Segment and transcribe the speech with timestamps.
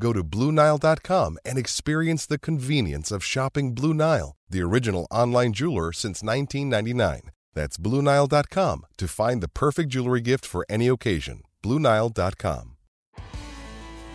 [0.00, 5.92] Go to BlueNile.com and experience the convenience of shopping Blue Nile, the original online jeweler
[5.92, 7.32] since 1999.
[7.54, 11.42] That's BlueNile.com to find the perfect jewelry gift for any occasion.
[11.62, 12.76] BlueNile.com.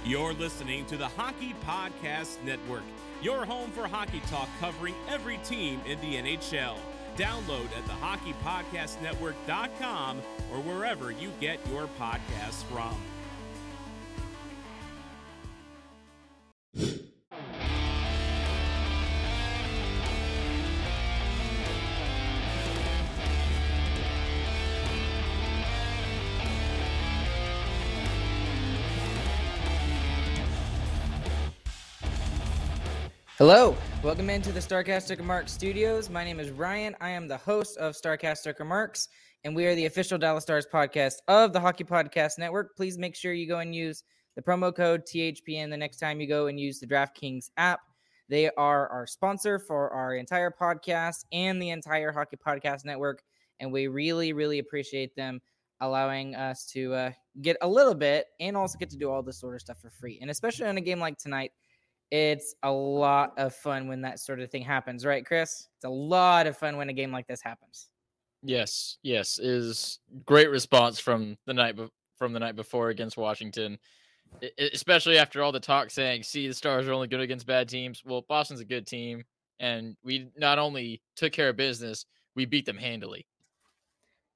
[0.06, 2.84] You're listening to the Hockey Podcast Network,
[3.22, 6.76] your home for hockey talk covering every team in the NHL.
[7.16, 10.18] Download at the hockeypodcastnetwork.com
[10.52, 12.96] or wherever you get your podcasts from.
[16.76, 16.98] Hello,
[34.04, 36.10] welcome into the Starcaster Marks Studios.
[36.10, 36.96] My name is Ryan.
[37.00, 39.10] I am the host of Starcaster Marks,
[39.44, 42.76] and we are the official Dallas Stars podcast of the Hockey Podcast Network.
[42.76, 44.04] Please make sure you go and use
[44.36, 47.82] the promo code THPN the next time you go and use the DraftKings app.
[48.30, 53.24] They are our sponsor for our entire podcast and the entire Hockey Podcast Network,
[53.60, 55.42] and we really, really appreciate them
[55.82, 59.40] allowing us to uh, get a little bit and also get to do all this
[59.40, 60.20] sort of stuff for free.
[60.22, 61.52] And especially on a game like tonight
[62.14, 65.68] it's a lot of fun when that sort of thing happens, right, Chris?
[65.78, 67.90] It's a lot of fun when a game like this happens.
[68.44, 73.80] Yes, yes, is great response from the night be- from the night before against Washington,
[74.58, 78.04] especially after all the talk saying, "See, the Stars are only good against bad teams."
[78.06, 79.24] Well, Boston's a good team,
[79.60, 82.06] and we not only took care of business,
[82.36, 83.28] we beat them handily.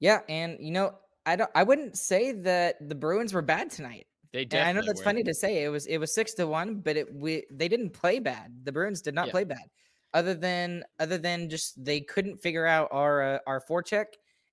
[0.00, 4.06] Yeah, and you know, I don't, I wouldn't say that the Bruins were bad tonight.
[4.32, 5.02] They And definitely I know that's were.
[5.02, 5.64] funny to say.
[5.64, 8.64] It was it was six to one, but it we they didn't play bad.
[8.64, 9.32] The Bruins did not Yeah.
[9.32, 9.68] play bad,
[10.14, 14.06] other than other than just they couldn't figure out our uh, our forecheck,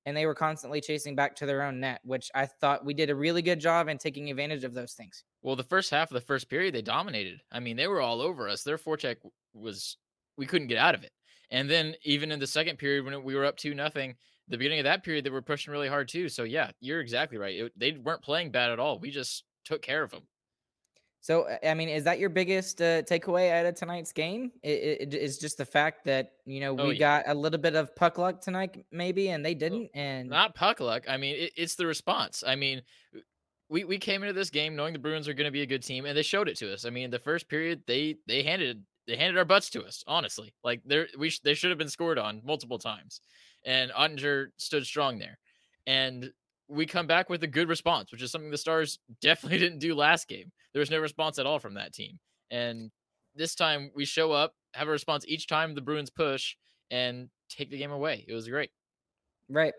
[0.06, 3.10] and they were constantly chasing back to their own net, which I thought we did
[3.10, 5.24] a really good job in taking advantage of those things.
[5.42, 7.42] Well, the first half of the first period, they dominated.
[7.52, 8.64] I mean, they were all over us.
[8.64, 9.18] Their forecheck
[9.54, 9.98] was
[10.38, 11.12] we couldn't get out of it.
[11.52, 14.16] And then even in the second period, when we were up two nothing,
[14.48, 16.30] the beginning of that period, they were pushing really hard too.
[16.30, 17.56] So yeah, you're exactly right.
[17.56, 19.00] It, they weren't playing bad at all.
[19.00, 20.24] We just took care of them.
[21.26, 24.52] So, uh, I mean, is that your biggest uh, takeaway out of tonight's game?
[24.62, 27.24] It, it is just the fact that you know Oh, we yeah.
[27.24, 29.90] got a little bit of puck luck tonight, maybe, and they didn't.
[29.96, 31.06] And Not puck luck.
[31.10, 32.44] I mean, it, it's the response.
[32.46, 32.84] I mean,
[33.70, 35.82] we we came into this game knowing the Bruins are going to be a good
[35.82, 36.86] team, and they showed it to us.
[36.86, 40.04] I mean, the first period, they they handed they handed our butts to us.
[40.06, 43.22] Honestly, like they we sh- they should have been scored on multiple times,
[43.66, 45.40] and Oettinger stood strong there,
[45.88, 46.32] and
[46.68, 49.96] we come back with a good response, which is something the Stars definitely didn't do
[49.96, 50.52] last game.
[50.74, 52.20] There was no response at all from that team,
[52.52, 52.92] and
[53.36, 56.56] this time we show up, have a response each time the Bruins push,
[56.92, 58.26] and take the game away.
[58.28, 58.72] It was great.
[59.50, 59.74] Right.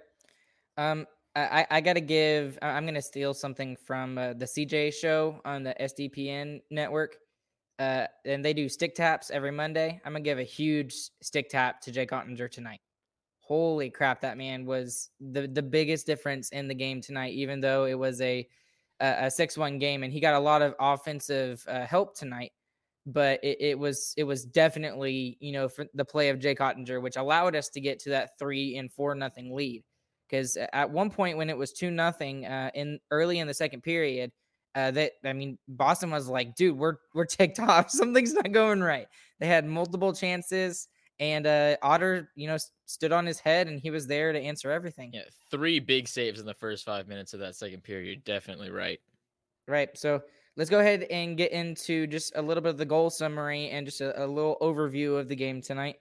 [0.76, 4.94] Um, I, I- got to give, I'm going to steal something from uh, the CJ
[4.94, 7.16] show on the SDPN network.
[7.78, 10.00] Uh, and they do stick taps every Monday.
[10.04, 12.80] I'm going to give a huge stick tap to Jake Oettinger tonight.
[13.46, 17.84] Holy crap, that man was the, the biggest difference in the game tonight, even though
[17.84, 18.46] it was a,
[19.00, 20.02] a 6 1 game.
[20.02, 22.52] And he got a lot of offensive uh, help tonight
[23.06, 27.16] but it, it was it was definitely you know the play of Jake Oettinger, which
[27.16, 29.84] allowed us to get to that three and four nothing lead.
[30.28, 33.82] Because at one point when it was two nothing uh, in early in the second
[33.82, 34.32] period,
[34.74, 37.90] uh, that I mean Boston was like, dude, we're we're ticked off.
[37.90, 39.06] Something's not going right.
[39.38, 40.88] They had multiple chances,
[41.18, 44.70] and uh, Otter, you know, stood on his head, and he was there to answer
[44.70, 45.10] everything.
[45.14, 48.24] Yeah, three big saves in the first five minutes of that second period.
[48.24, 49.00] Definitely right.
[49.68, 49.96] Right.
[49.96, 50.22] So
[50.56, 53.86] let's go ahead and get into just a little bit of the goal summary and
[53.86, 55.96] just a, a little overview of the game tonight.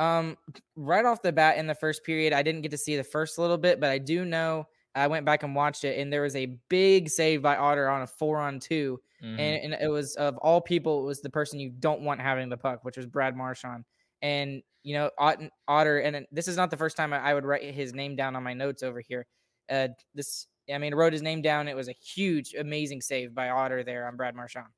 [0.00, 0.36] Um,
[0.74, 3.38] right off the bat in the first period, I didn't get to see the first
[3.38, 6.36] little bit, but I do know I went back and watched it, and there was
[6.36, 9.38] a big save by Otter on a four on 2 Mhm.
[9.38, 12.48] and, and it was of all people, it was the person you don't want having
[12.48, 13.84] the puck, which was Brad Marchand.
[14.24, 17.44] And you know, Otten, Otter, and this is not the first time I, I would
[17.44, 19.26] write his name down on my notes over here.
[19.68, 21.68] Uh, this I mean, wrote his name down.
[21.68, 24.68] It was a huge, amazing save by Otter there on Brad Marchand.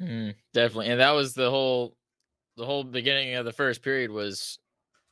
[0.00, 1.96] Mm, definitely, and that was the whole
[2.56, 4.58] the whole beginning of the first period was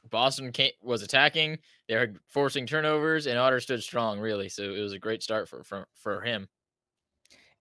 [0.08, 1.58] Boston came, was attacking.
[1.88, 4.20] They were forcing turnovers, and Otter stood strong.
[4.20, 6.48] Really, so it was a great start for for for him.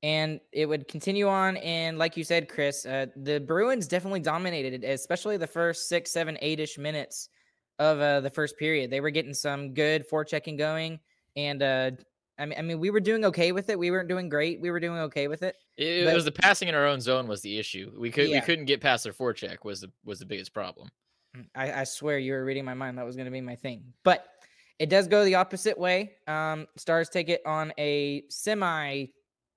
[0.01, 4.85] And it would continue on, and like you said, Chris, uh, the Bruins definitely dominated,
[4.85, 7.27] especially the first six, seven, eight ish minutes
[7.79, 8.91] of uh, the first period.
[8.91, 10.99] They were getting some good forechecking going,
[11.35, 11.91] and uh,
[12.39, 13.77] I mean, I mean, we were doing okay with it.
[13.77, 14.61] We weren't doing great.
[14.61, 15.57] We were doing okay with it.
[15.75, 17.91] It, but, was the passing in our own zone was the issue.
[17.97, 18.39] We could yeah.
[18.39, 20.87] we couldn't get past their forecheck was the was the biggest problem.
[21.35, 22.97] Mm, I, I swear you were reading my mind.
[22.97, 24.25] That was going to be my thing, but
[24.79, 26.13] it does go the opposite way.
[26.27, 29.07] Um, Stars take it on a semi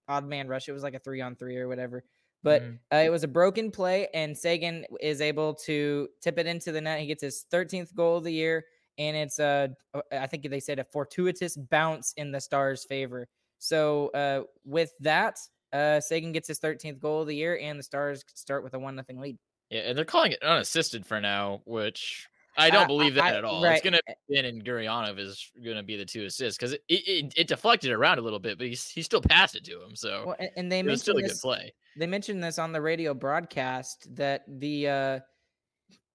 [0.08, 0.68] odd man rush.
[0.68, 2.04] It was like a three on three or whatever.
[2.42, 2.78] But mm.
[2.92, 6.80] uh, it was a broken play, and Seguin is able to tip it into the
[6.80, 6.98] net.
[6.98, 8.64] He gets his 13th goal of the year
[8.98, 9.70] and it's a
[10.12, 13.28] I think they said a fortuitous bounce in the Stars' favor.
[13.58, 15.38] So uh, with that,
[15.72, 18.78] uh, Seguin gets his 13th goal of the year, and the Stars start with a
[18.78, 19.38] one nothing lead.
[19.70, 23.44] Yeah, and they're calling it unassisted for now, which I don't believe that I, at
[23.44, 23.62] all.
[23.62, 23.74] Right.
[23.74, 27.32] It's gonna be Benn and Gurianov is gonna be the two assists because it, it,
[27.36, 29.96] it deflected around a little bit, but he's he still passed it to him.
[29.96, 31.74] So well, and, and they it was still this, a good play.
[31.96, 35.20] They mentioned this on the radio broadcast that the uh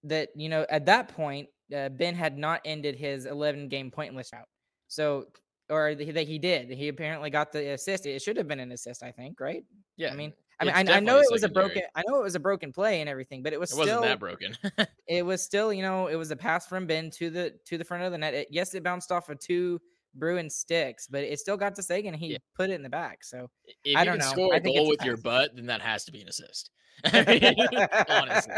[0.03, 4.31] that you know at that point uh, Benn had not ended his 11 game pointless
[4.33, 4.47] route.
[4.87, 5.25] So,
[5.69, 6.69] or that he did.
[6.69, 8.05] He apparently got the assist.
[8.05, 9.63] It should have been an assist, I think, right?
[9.97, 10.13] Yeah.
[10.13, 11.83] I mean, I mean, I, I, know it was a broken.
[11.95, 14.03] I know it was a broken play and everything, but it was it still wasn't
[14.03, 14.57] that broken.
[15.07, 17.83] it was still, you know, it was a pass from Benn to the to the
[17.83, 18.33] front of the net.
[18.33, 19.79] It, yes, it bounced off of two
[20.15, 22.13] Bruin sticks, but it still got to Seguin.
[22.13, 22.37] He yeah.
[22.55, 23.23] put it in the back.
[23.23, 23.49] So
[23.83, 24.27] if I don't you know.
[24.27, 26.71] score a goal with your butt, then that has to be an assist.
[28.09, 28.53] honestly.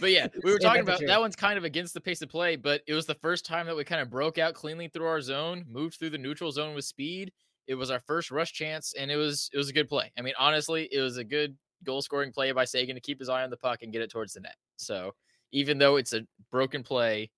[0.00, 2.56] But yeah, we were talking about that one's kind of against the pace of play,
[2.56, 5.20] but it was the first time that we kind of broke out cleanly through our
[5.20, 7.32] zone, moved through the neutral zone with speed.
[7.66, 10.12] It was our first rush chance, and it was it was a good play.
[10.18, 13.28] I mean, honestly, it was a good goal scoring play by Seguin to keep his
[13.28, 14.56] eye on the puck and get it towards the net.
[14.76, 15.12] So
[15.52, 17.30] even though it's a broken play,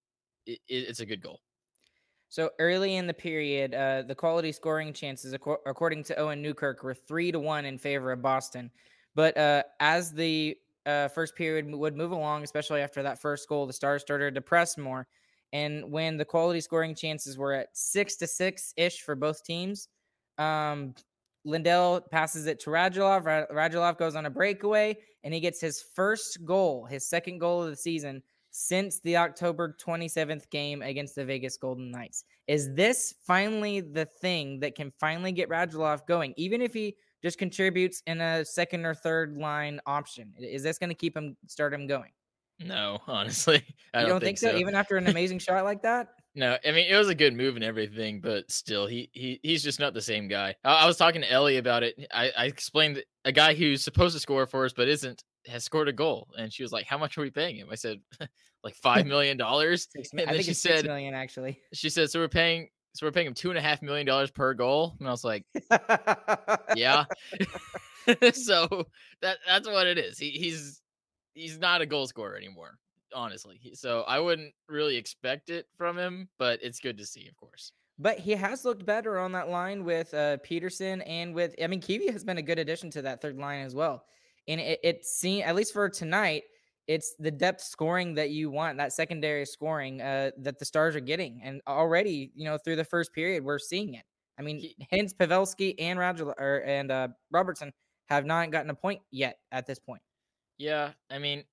[0.46, 1.40] it, it's a good goal.
[2.28, 6.94] So early in the period, uh, the quality scoring chances, according to Owen Newkirk, were
[6.94, 8.70] three to one in favor of Boston.
[9.14, 13.66] But uh, as the uh, first period would move along, especially after that first goal,
[13.66, 15.06] the Stars started to press more.
[15.52, 19.88] And when the quality scoring chances were at six to six ish for both teams,
[20.38, 20.94] um,
[21.44, 23.24] Lindell passes it to Radulov.
[23.50, 27.70] Radulov goes on a breakaway and he gets his first goal, his second goal of
[27.70, 32.24] the season since the October 27th game against the Vegas Golden Knights.
[32.46, 36.34] Is this finally the thing that can finally get Radulov going?
[36.36, 36.94] Even if he
[37.24, 40.34] just contributes in a second or third line option.
[40.38, 42.10] Is this going to keep him start him going?
[42.60, 43.64] No, honestly,
[43.94, 44.50] I you don't, think, so.
[44.50, 44.56] so.
[44.56, 46.08] Even after an amazing shot like that.
[46.34, 49.62] No, I mean it was a good move and everything, but still, he he he's
[49.62, 50.54] just not the same guy.
[50.64, 51.94] I, I was talking to Ellie about it.
[52.12, 55.88] I, I explained a guy who's supposed to score for us but isn't has scored
[55.88, 58.00] a goal, and she was like, "How much are we paying him?" I said,
[58.64, 61.60] "Like five million dollars." I think she said, million actually.
[61.72, 64.30] She said, "So we're paying so we're paying him two and a half million dollars
[64.30, 64.94] per goal.
[65.00, 65.44] And I was like,
[66.76, 67.04] yeah.
[68.32, 68.86] so
[69.20, 70.16] that that's what it is.
[70.16, 70.80] He, he's
[71.34, 72.78] he's not a goal scorer anymore,
[73.14, 73.60] honestly.
[73.74, 77.72] So I wouldn't really expect it from him, but it's good to see, of course.
[77.98, 81.80] But he has looked better on that line with uh, Peterson and with I mean
[81.80, 84.04] Kiwi has been a good addition to that third line as well.
[84.48, 86.42] And it, it seemed at least for tonight,
[86.86, 91.00] it's the depth scoring that you want, that secondary scoring uh, that the Stars are
[91.00, 91.40] getting.
[91.42, 94.04] And already, you know, through the first period, we're seeing it.
[94.38, 97.72] I mean, he, hence Pavelski and Roger or, and uh, Robertson
[98.06, 100.02] have not gotten a point yet at this point.
[100.58, 101.44] Yeah, I mean,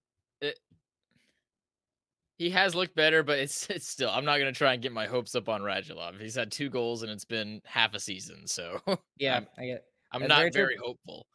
[2.41, 4.09] he has looked better, but it's it's still.
[4.09, 6.19] I'm not gonna try and get my hopes up on Radulov.
[6.19, 8.79] He's had two goals and it's been half a season, so
[9.17, 9.83] yeah, I'm, I get.
[10.11, 11.27] I'm not very, very hopeful.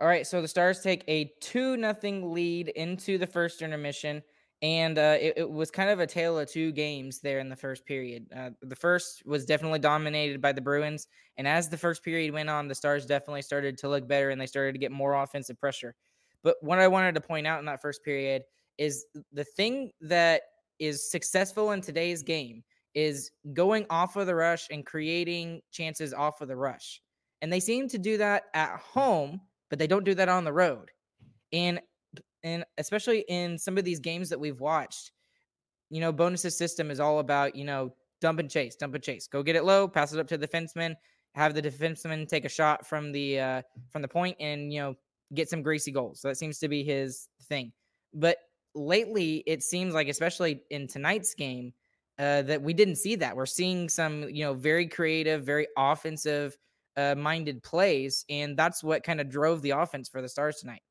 [0.00, 4.22] All right, so the Stars take a two nothing lead into the first intermission,
[4.62, 7.56] and uh, it, it, was kind of a tale of two games there in the
[7.56, 8.26] first period.
[8.34, 12.48] Uh, the first was definitely dominated by the Bruins, and as the first period went
[12.48, 15.58] on, the Stars definitely started to look better and they started to get more offensive
[15.58, 15.94] pressure.
[16.42, 18.42] But what I wanted to point out in that first period
[18.78, 20.42] is the thing that
[20.78, 22.62] is successful in today's game
[22.94, 27.00] is going off of the rush and creating chances off of the rush.
[27.40, 29.40] And they seem to do that at home
[29.72, 30.90] but they don't do that on the road.
[31.50, 31.80] And
[32.42, 35.12] and especially in some of these games that we've watched,
[35.88, 39.26] you know, Bowness's system is all about, you know, dump and chase, dump and chase.
[39.28, 40.94] Go get it low, pass it up to the defenseman,
[41.34, 44.94] have the defenseman take a shot from the uh from the point and, you know,
[45.32, 46.20] get some greasy goals.
[46.20, 47.72] So that seems to be his thing.
[48.12, 48.36] But
[48.74, 51.72] lately it seems like especially in tonight's game,
[52.18, 53.36] uh, that we didn't see that.
[53.36, 56.56] We're seeing some, you know, very creative, very offensive
[56.96, 60.82] uh, minded plays, and that's what kind of drove the offense for the Stars tonight.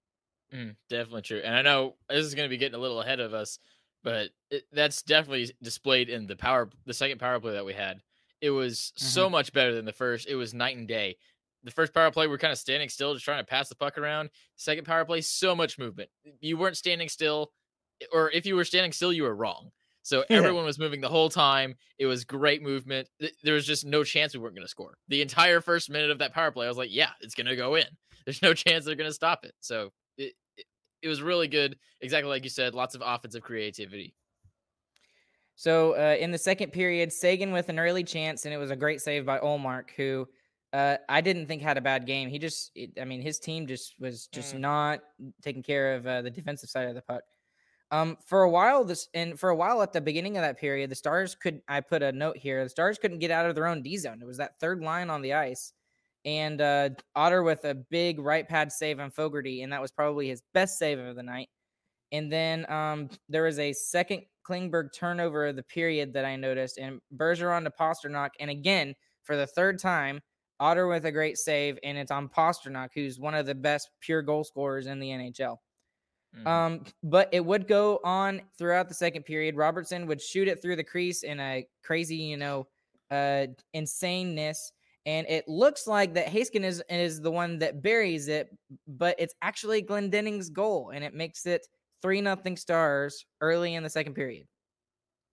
[0.53, 1.41] Mm, definitely true.
[1.43, 3.59] And I know this is going to be getting a little ahead of us,
[4.03, 8.01] but it, that's definitely displayed in the power, the second power play that we had.
[8.41, 9.05] It was mm-hmm.
[9.05, 10.27] so much better than the first.
[10.27, 11.17] It was night and day.
[11.63, 14.00] The first power play, we're kind of standing still, just trying to pass the puck
[14.00, 14.31] around.
[14.55, 16.09] Second power play, so much movement.
[16.39, 17.51] You weren't standing still,
[18.12, 19.72] or if you were standing still, you were wrong.
[20.03, 21.75] So everyone was moving the whole time.
[22.00, 23.08] It was great movement.
[23.43, 24.98] There was just no chance we weren't going to score.
[25.08, 27.55] The entire first minute of that power play, I was like, yeah, it's going to
[27.55, 27.86] go in.
[28.25, 29.53] There's no chance they're going to stop it.
[29.62, 30.65] So it, it,
[31.01, 31.77] it was really good.
[32.01, 34.15] Exactly like you said, lots of offensive creativity.
[35.55, 38.75] So uh, in the second period, Seguin with an early chance, and it was a
[38.75, 40.27] great save by Ullmark, who
[40.74, 42.29] uh, I didn't think had a bad game.
[42.29, 44.60] He just, it, I mean, his team just was just mm.
[44.60, 45.01] not
[45.41, 47.22] taking care of uh, the defensive side of the puck.
[47.91, 50.89] Um, for a while, this and for a while at the beginning of that period,
[50.89, 51.62] the Stars could.
[51.67, 52.63] I put a note here.
[52.63, 54.19] The Stars couldn't get out of their own D zone.
[54.21, 55.74] It was that third line on the ice,
[56.24, 60.29] and uh, Otter with a big right pad save on Fogarty, and that was probably
[60.29, 61.50] his best save of the night.
[62.13, 66.77] And then um, there was a second Klingberg turnover of the period that I noticed,
[66.77, 70.21] and Bergeron to Pastrnak, and again for the third time,
[70.62, 74.21] Otter with a great save, and it's on Pastrnak, who's one of the best pure
[74.21, 75.57] goal scorers in the NHL.
[76.38, 76.47] Mm-hmm.
[76.47, 79.55] Um, but it would go on throughout the second period.
[79.55, 82.67] Robertson would shoot it through the crease in a crazy, you know,
[83.09, 84.71] uh, insaneness.
[85.05, 88.55] And it looks like that Heiskanen is, is the one that buries it,
[88.88, 91.67] but it's actually Glendening's goal, and it makes it
[92.01, 94.47] three nothing stars early in the second period.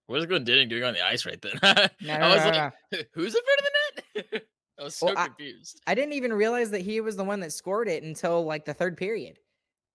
[0.07, 1.53] What is Glendening doing on the ice right then?
[2.01, 2.99] no, I was no, like, no.
[3.13, 4.43] who's in front of the net?
[4.81, 5.83] I was so well, confused.
[5.87, 8.65] I, I, didn't even realize that he was the one that scored it until like
[8.65, 9.39] the third period.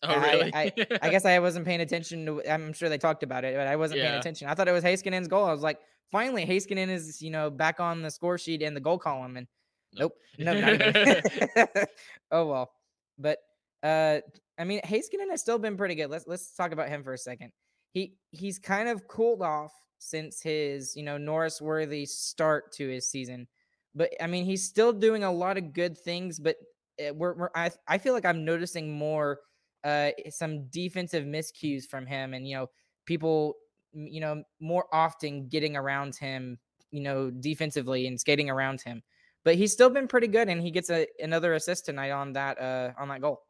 [0.07, 0.53] Oh, really?
[0.53, 2.51] I, I, I, guess I wasn't paying attention to.
[2.51, 4.07] I'm sure they talked about it, but I wasn't yeah.
[4.07, 4.50] paying attention.
[4.50, 5.45] I thought it was Heiskanen's goal.
[5.45, 5.79] I was like,
[6.12, 9.48] finally, Heiskanen is you know back on the score sheet in the goal column, and
[9.93, 11.62] nope, nope no,
[12.31, 12.72] oh well,
[13.17, 13.39] but
[13.81, 14.19] uh,
[14.57, 16.10] I mean, Heiskanen has still been pretty good.
[16.10, 17.51] Let's let's talk about him for a second.
[17.91, 23.07] He he's kind of cooled off since his you know Norris worthy start to his
[23.07, 23.48] season,
[23.95, 26.39] but I mean he's still doing a lot of good things.
[26.39, 26.57] But
[27.00, 29.39] eh, we're, we're I I feel like I'm noticing more
[29.84, 32.70] uh, some defensive miscues from him, and you know,
[33.06, 33.56] people,
[33.94, 36.58] you know, more often getting around him,
[36.92, 39.02] you know, defensively and skating around him.
[39.44, 42.60] But he's still been pretty good, and he gets a, another assist tonight on that
[42.60, 43.42] uh, on that goal.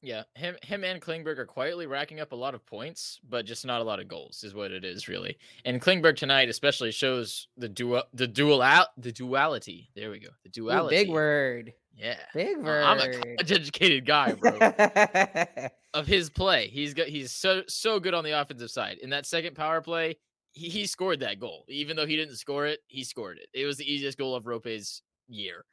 [0.00, 3.66] Yeah, him him and Klingberg are quietly racking up a lot of points, but just
[3.66, 5.36] not a lot of goals is what it is really.
[5.64, 9.90] And Klingberg tonight especially shows the dual the dual out the duality.
[9.96, 10.28] There we go.
[10.44, 10.96] The duality.
[10.96, 11.72] Ooh, big word.
[11.98, 12.16] Yeah.
[12.32, 12.84] Big word.
[12.84, 14.56] I'm a college educated guy, bro.
[15.94, 16.68] of his play.
[16.68, 18.98] He's got he's so so good on the offensive side.
[19.02, 20.16] In that second power play,
[20.52, 21.64] he, he scored that goal.
[21.68, 23.48] Even though he didn't score it, he scored it.
[23.52, 25.64] It was the easiest goal of Roope's year.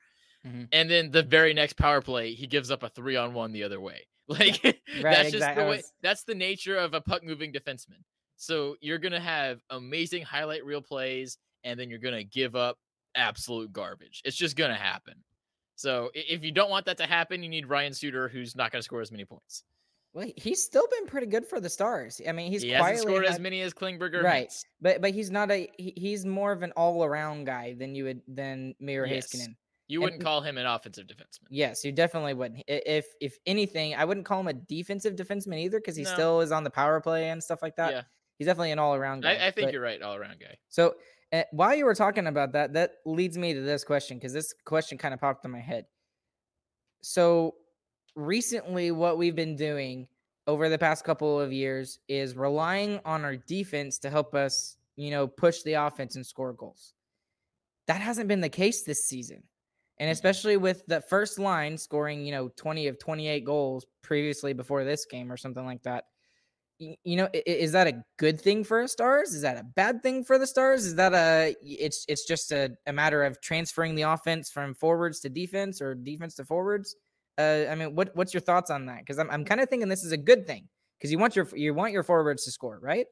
[0.45, 0.63] Mm-hmm.
[0.71, 3.63] And then the very next power play, he gives up a three on one the
[3.63, 4.07] other way.
[4.27, 5.63] Like right, that's just exactly.
[5.63, 5.83] the way.
[6.01, 8.01] That's the nature of a puck moving defenseman.
[8.37, 12.79] So you're gonna have amazing highlight reel plays, and then you're gonna give up
[13.13, 14.23] absolute garbage.
[14.25, 15.13] It's just gonna happen.
[15.75, 18.79] So if you don't want that to happen, you need Ryan Suter, who's not going
[18.79, 19.63] to score as many points.
[20.13, 22.21] Well, he's still been pretty good for the Stars.
[22.27, 24.51] I mean, he's he hasn't scored had, as many as Klingberger, right?
[24.79, 28.05] But but he's not a he, he's more of an all around guy than you
[28.05, 29.27] would than Miro yes.
[29.27, 29.55] Heiskanen.
[29.87, 31.47] You wouldn't and, call him an offensive defenseman.
[31.49, 32.63] Yes, you definitely wouldn't.
[32.65, 36.13] If if anything, I wouldn't call him a defensive defenseman either because he no.
[36.13, 37.91] still is on the power play and stuff like that.
[37.91, 38.01] Yeah.
[38.37, 39.35] He's definitely an all around guy.
[39.35, 40.57] I, I think but, you're right, all around guy.
[40.69, 40.95] So
[41.33, 44.53] uh, while you were talking about that, that leads me to this question because this
[44.65, 45.85] question kind of popped in my head
[47.05, 47.53] so
[48.15, 50.07] recently what we've been doing
[50.47, 55.11] over the past couple of years is relying on our defense to help us, you
[55.11, 56.93] know, push the offense and score goals.
[57.87, 59.43] That hasn't been the case this season.
[59.99, 60.13] And mm-hmm.
[60.13, 65.05] especially with the first line scoring, you know, 20 of 28 goals previously before this
[65.05, 66.05] game or something like that.
[66.77, 69.33] You know, is that a good thing for the Stars?
[69.33, 70.85] Is that a bad thing for the Stars?
[70.85, 75.21] Is that a it's it's just a, a matter of transferring the offense from forwards
[75.21, 76.95] to defense or defense to forwards?
[77.37, 78.99] Uh, I mean, what what's your thoughts on that?
[78.99, 80.67] Because I'm I'm kind of thinking this is a good thing
[80.99, 83.07] because you want your you want your forwards to score, right?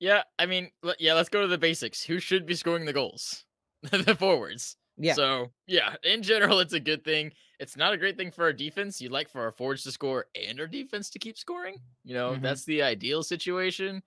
[0.00, 0.70] Yeah, I mean,
[1.00, 1.14] yeah.
[1.14, 2.02] Let's go to the basics.
[2.04, 3.44] Who should be scoring the goals?
[3.82, 4.76] the forwards.
[4.98, 5.14] Yeah.
[5.14, 7.32] So yeah, in general, it's a good thing.
[7.60, 9.00] It's not a great thing for our defense.
[9.00, 11.76] You'd like for our forwards to score and our defense to keep scoring.
[12.04, 12.42] You know, mm-hmm.
[12.42, 14.02] that's the ideal situation.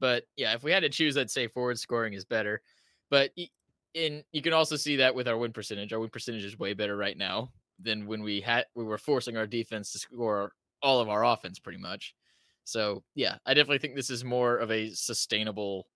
[0.00, 2.60] But yeah, if we had to choose, I'd say forward scoring is better.
[3.08, 3.30] But
[3.94, 5.92] in you can also see that with our win percentage.
[5.92, 9.36] Our win percentage is way better right now than when we had we were forcing
[9.36, 12.14] our defense to score all of our offense pretty much.
[12.64, 15.86] So yeah, I definitely think this is more of a sustainable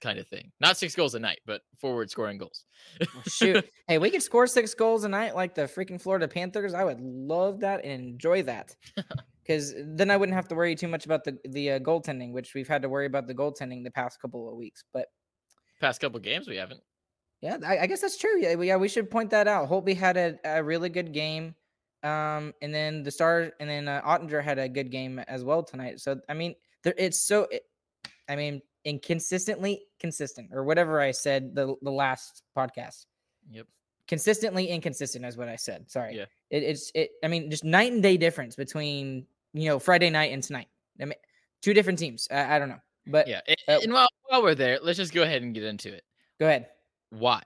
[0.00, 0.52] kind of thing.
[0.60, 2.64] Not six goals a night, but forward scoring goals.
[3.00, 6.74] Well, shoot, hey, we could score six goals a night like the freaking Florida Panthers.
[6.74, 8.74] I would love that and enjoy that.
[9.44, 12.54] Because then I wouldn't have to worry too much about the the uh, goaltending, which
[12.54, 14.84] we've had to worry about the goaltending the past couple of weeks.
[14.90, 15.08] But
[15.82, 16.80] Past couple games we haven't.
[17.42, 18.40] Yeah, I, I guess that's true.
[18.40, 19.68] Yeah, we, yeah, we should point that out.
[19.68, 21.54] Holtby had a, a really good game,
[22.02, 25.62] um, and then the star, and then uh, Oettinger had a good game as well
[25.62, 26.00] tonight.
[26.00, 27.64] So I mean, there, it's so, it,
[28.30, 33.06] I mean, inconsistently consistent, or whatever I said the the last podcast.
[33.50, 33.66] Yep.
[34.06, 35.90] Consistently inconsistent is what I said.
[35.90, 36.16] Sorry.
[36.16, 36.26] Yeah.
[36.50, 37.10] It, it's it.
[37.22, 40.68] I mean, just night and day difference between you know Friday night and tonight.
[41.00, 41.14] I mean,
[41.62, 42.28] two different teams.
[42.30, 43.40] I, I don't know, but Yeah.
[43.48, 46.04] a- uh, and while, while we're there, let's just go ahead and get into it.
[46.38, 46.68] go ahead.
[47.10, 47.42] Why?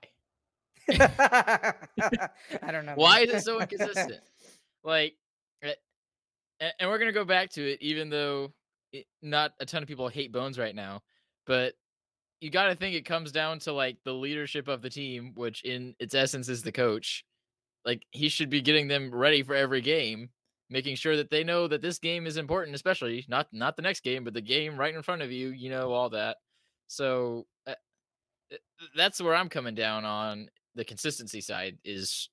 [0.89, 1.73] I
[2.71, 2.93] don't know.
[2.95, 3.35] Why man.
[3.35, 4.21] is it so inconsistent?
[4.83, 5.15] like,
[5.63, 5.73] eh,
[6.79, 8.53] and we're gonna go back to it, even though
[8.91, 11.01] it, not a ton of people hate Bones right now,
[11.49, 11.73] but
[12.41, 15.63] you got to think it comes down to like the leadership of the team, which
[15.63, 17.25] in its essence is the coach.
[17.83, 20.29] Like he should be getting them ready for every game,
[20.69, 24.01] making sure that they know that this game is important, especially not not the next
[24.01, 25.49] game, but the game right in front of you.
[25.49, 26.37] You know all that.
[26.85, 27.73] So uh,
[28.95, 31.79] that's where I'm coming down on the consistency side.
[31.83, 32.29] Is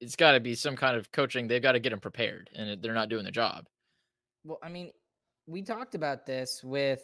[0.00, 1.46] it's got to be some kind of coaching.
[1.46, 3.66] They've got to get them prepared, and they're not doing their job.
[4.44, 4.90] Well, I mean,
[5.46, 7.02] we talked about this with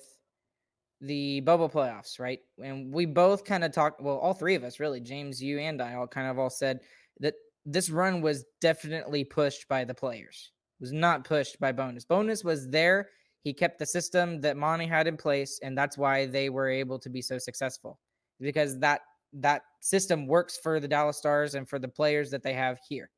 [1.03, 2.39] the bubble playoffs, right?
[2.63, 4.01] And we both kind of talked.
[4.01, 6.81] Well, all three of us, really, James, you, and I, all kind of all said
[7.21, 7.35] that
[7.67, 10.53] this run was definitely pushed by the players.
[10.81, 12.05] It was not pushed by Bowness.
[12.05, 13.11] Bowness was there.
[13.43, 16.99] He kept the system that Monty had in place, and that's why they were able
[17.01, 17.99] to be so successful
[18.41, 19.01] because that
[19.35, 23.11] that system works for the Dallas Stars and for the players that they have here.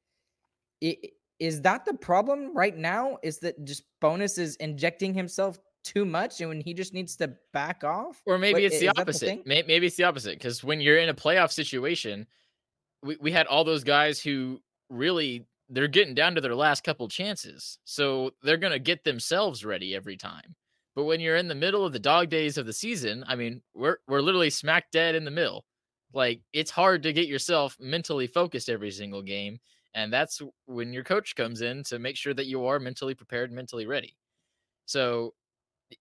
[0.83, 3.19] I- i- that the problem right now?
[3.23, 7.33] Is that just Bowness is injecting himself too much and when he just needs to
[7.53, 8.21] back off?
[8.27, 9.47] Or maybe What- it's the opposite.
[9.47, 12.27] May- maybe it's the opposite because when you're in a playoff situation,
[13.03, 14.61] we, we had all those guys who
[14.91, 19.95] really they're getting down to their last couple chances, so they're gonna get themselves ready
[19.95, 20.55] every time.
[20.95, 23.63] But when you're in the middle of the dog days of the season, I mean,
[23.75, 25.65] we're we're literally smack dead in the middle.
[26.13, 29.59] Like it's hard to get yourself mentally focused every single game,
[29.95, 33.51] and that's when your coach comes in to make sure that you are mentally prepared,
[33.51, 34.17] mentally ready.
[34.87, 35.35] So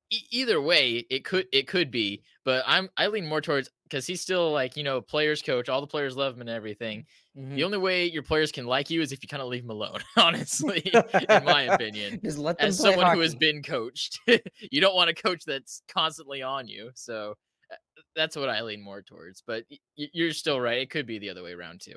[0.09, 4.05] e- either way it could it could be but i'm i lean more towards because
[4.07, 7.05] he's still like you know players coach all the players love him and everything
[7.37, 7.55] Mhm.
[7.55, 9.71] the only way your players can like you is if you kind of leave them
[9.71, 10.83] alone honestly
[11.29, 14.19] in my opinion just let them as someone who has been coached
[14.71, 17.33] you don't want a coach that's constantly on you so
[17.71, 17.75] uh,
[18.15, 19.77] that's what i lean more towards but y-
[20.13, 21.95] you're still right it could be the other way around too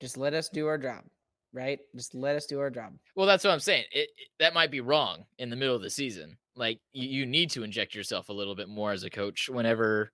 [0.00, 1.04] just let us do our job,
[1.54, 1.78] right?
[1.94, 2.92] Just let us do our job.
[3.14, 3.84] Well, that's what I'm saying.
[3.90, 6.36] It, it- that might be wrong in the middle of the season.
[6.56, 10.10] Like you, you need to inject yourself a little bit more as a coach whenever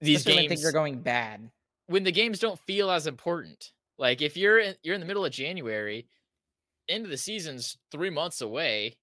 [0.00, 1.50] these Especially when games things are going bad.
[1.86, 3.72] when the games don't feel as important.
[3.98, 6.08] Like if you're in, you're in the middle of January,
[6.88, 8.96] end of the season's three months away.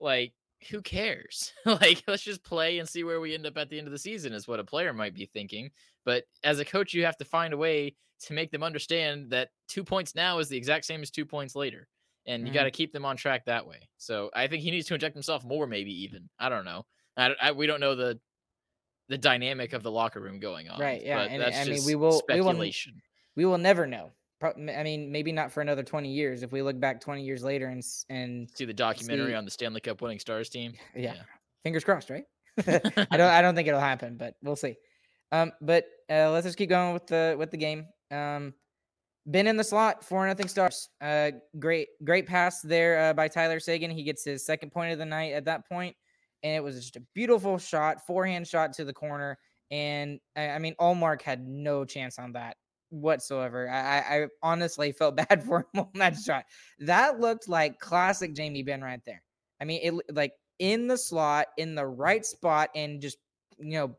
[0.00, 0.34] Like
[0.70, 1.52] who cares?
[1.66, 3.98] like let's just play and see where we end up at the end of the
[3.98, 5.70] season is what a player might be thinking.
[6.04, 9.48] But as a coach, you have to find a way to make them understand that
[9.68, 11.88] two points now is the exact same as two points later.
[12.26, 12.54] And you Mhm.
[12.54, 13.88] got to keep them on track that way.
[13.98, 16.28] So I think he needs to inject himself more, maybe even.
[16.38, 16.86] I don't know.
[17.16, 18.18] I, I- we don't know the
[19.08, 20.80] the dynamic of the locker room going on.
[20.80, 23.02] Right, yeah, but and, I mean, we will- we will speculation.
[23.36, 24.12] We will never know.
[24.42, 26.42] I mean, maybe not for another 20 years.
[26.42, 29.50] If we look back 20 years later and and see the documentary see- on the
[29.50, 30.72] Stanley Cup winning Stars team.
[30.96, 31.16] yeah,
[31.62, 32.24] fingers crossed, right?
[32.66, 34.76] I don't I don't think it'll happen, but we'll see.
[35.32, 37.86] Um, but uh, let's just keep going with the with the game.
[38.10, 38.54] Um,
[39.26, 40.88] Benn in the slot for nothing stars.
[41.00, 43.90] Uh, great great pass there uh, by Tyler Seguin.
[43.90, 45.96] He gets his second point of the night at that point,
[46.42, 49.38] and it was just a beautiful shot, forehand shot to the corner.
[49.70, 52.56] And I, I mean, Ullmark had no chance on that
[52.90, 53.68] whatsoever.
[53.68, 56.44] I, I, honestly felt bad for him on that shot.
[56.80, 59.22] That looked like classic Jamie Benn right there.
[59.60, 63.18] I mean, it like in the slot, in the right spot, and just
[63.58, 63.96] you know,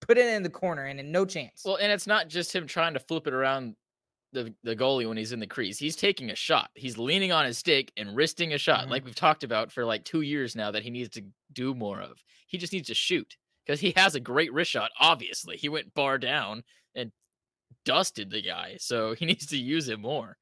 [0.00, 1.62] put it in the corner and no chance.
[1.64, 3.76] Well, and it's not just him trying to flip it around
[4.32, 5.78] the the goalie when he's in the crease.
[5.78, 6.70] He's taking a shot.
[6.74, 8.90] He's leaning on his stick and wristing a shot, Mhm.
[8.90, 12.00] like we've talked about for like two years now that he needs to do more
[12.00, 12.22] of.
[12.46, 14.90] He just needs to shoot because he has a great wrist shot.
[15.00, 17.12] Obviously, he went bar down and
[17.84, 20.36] dusted the guy, so he needs to use it more.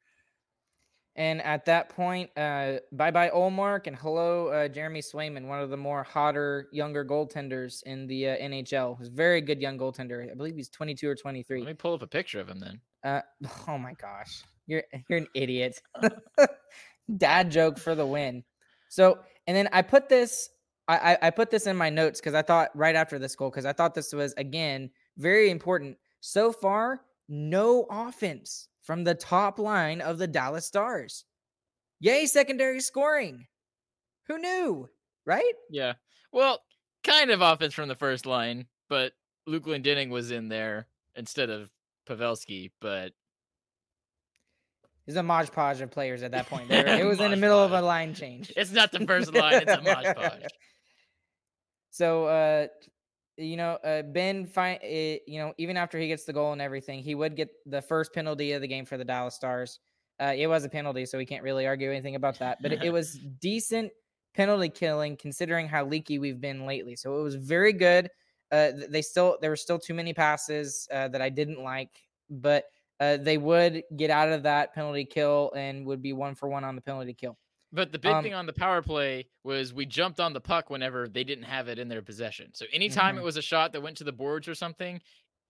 [1.17, 5.71] And at that point, uh, bye bye Ullmark and hello uh, Jeremy Swayman, one of
[5.71, 8.99] the more hotter younger goaltenders in the uh, NHL.
[8.99, 10.29] He's a very good young goaltender.
[10.29, 11.61] I believe he's 22 or 23.
[11.61, 12.81] Let me pull up a picture of him then.
[13.05, 13.21] Uh,
[13.69, 15.81] oh my gosh, you're you're an idiot.
[17.17, 18.43] Dad joke for the win.
[18.89, 20.49] So, and then I put this,
[20.89, 23.51] I I, I put this in my notes because I thought right after this goal
[23.51, 25.99] because I thought this was again very important.
[26.21, 31.25] So far, no offense from the top line of the Dallas Stars.
[32.01, 33.47] Yay, secondary scoring.
[34.29, 34.89] Who knew?
[35.27, 35.55] Right?
[35.71, 35.95] Yeah.
[36.33, 36.61] Well,
[37.03, 39.13] kind of offense from the first line, but
[39.47, 41.71] Luke Glendening was in there instead of
[42.07, 43.13] Pavelski, but
[45.07, 46.69] It's a modge podge of players at that point.
[46.69, 48.53] Were- it was in the middle of a line change.
[48.57, 50.47] it's not the first line, it's a Mosh Podge.
[51.91, 52.67] So, uh,
[53.37, 56.61] you know, uh, Benn, fi- uh, you know, even after he gets the goal and
[56.61, 59.79] everything, he would get the first penalty of the game for the Dallas Stars.
[60.21, 62.59] Uh, it was a penalty, so we can't really argue anything about that.
[62.61, 63.93] But it, it was decent
[64.35, 66.97] penalty killing considering how leaky we've been lately.
[66.97, 68.11] So it was very good.
[68.55, 71.91] Uh, they still there were still too many passes uh, that I didn't like,
[72.31, 72.65] but
[73.01, 76.63] uh, they would get out of that penalty kill and would be one for one
[76.63, 77.37] on the penalty kill.
[77.73, 80.71] But the big Um, thing on the power play was we jumped on the puck
[80.71, 82.53] whenever they didn't have it in their possession.
[82.55, 83.21] So anytime Mhm.
[83.23, 85.01] it was a shot that went to the boards or something,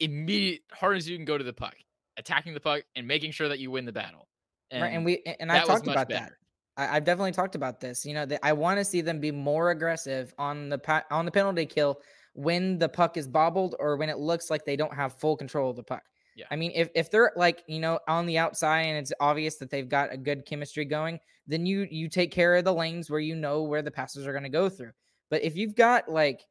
[0.00, 1.76] immediate hard as you can go to the puck,
[2.16, 4.28] attacking the puck and making sure that you win the battle.
[4.72, 6.22] right, and we and I talked about that.
[6.22, 6.38] better.
[6.76, 8.04] I, I've definitely talked about this.
[8.04, 11.24] You know, that I want to see them be more aggressive on the pa- on
[11.26, 12.00] the penalty kill
[12.34, 15.70] when the puck is bobbled or when it looks like they don't have full control
[15.70, 16.04] of the puck.
[16.34, 16.48] Yeah.
[16.50, 19.70] I mean, if if they're like you know on the outside and it's obvious that
[19.70, 23.20] they've got a good chemistry going, then you you take care of the lanes where
[23.20, 24.92] you know where the passes are going to go through.
[25.30, 26.42] But if you've got like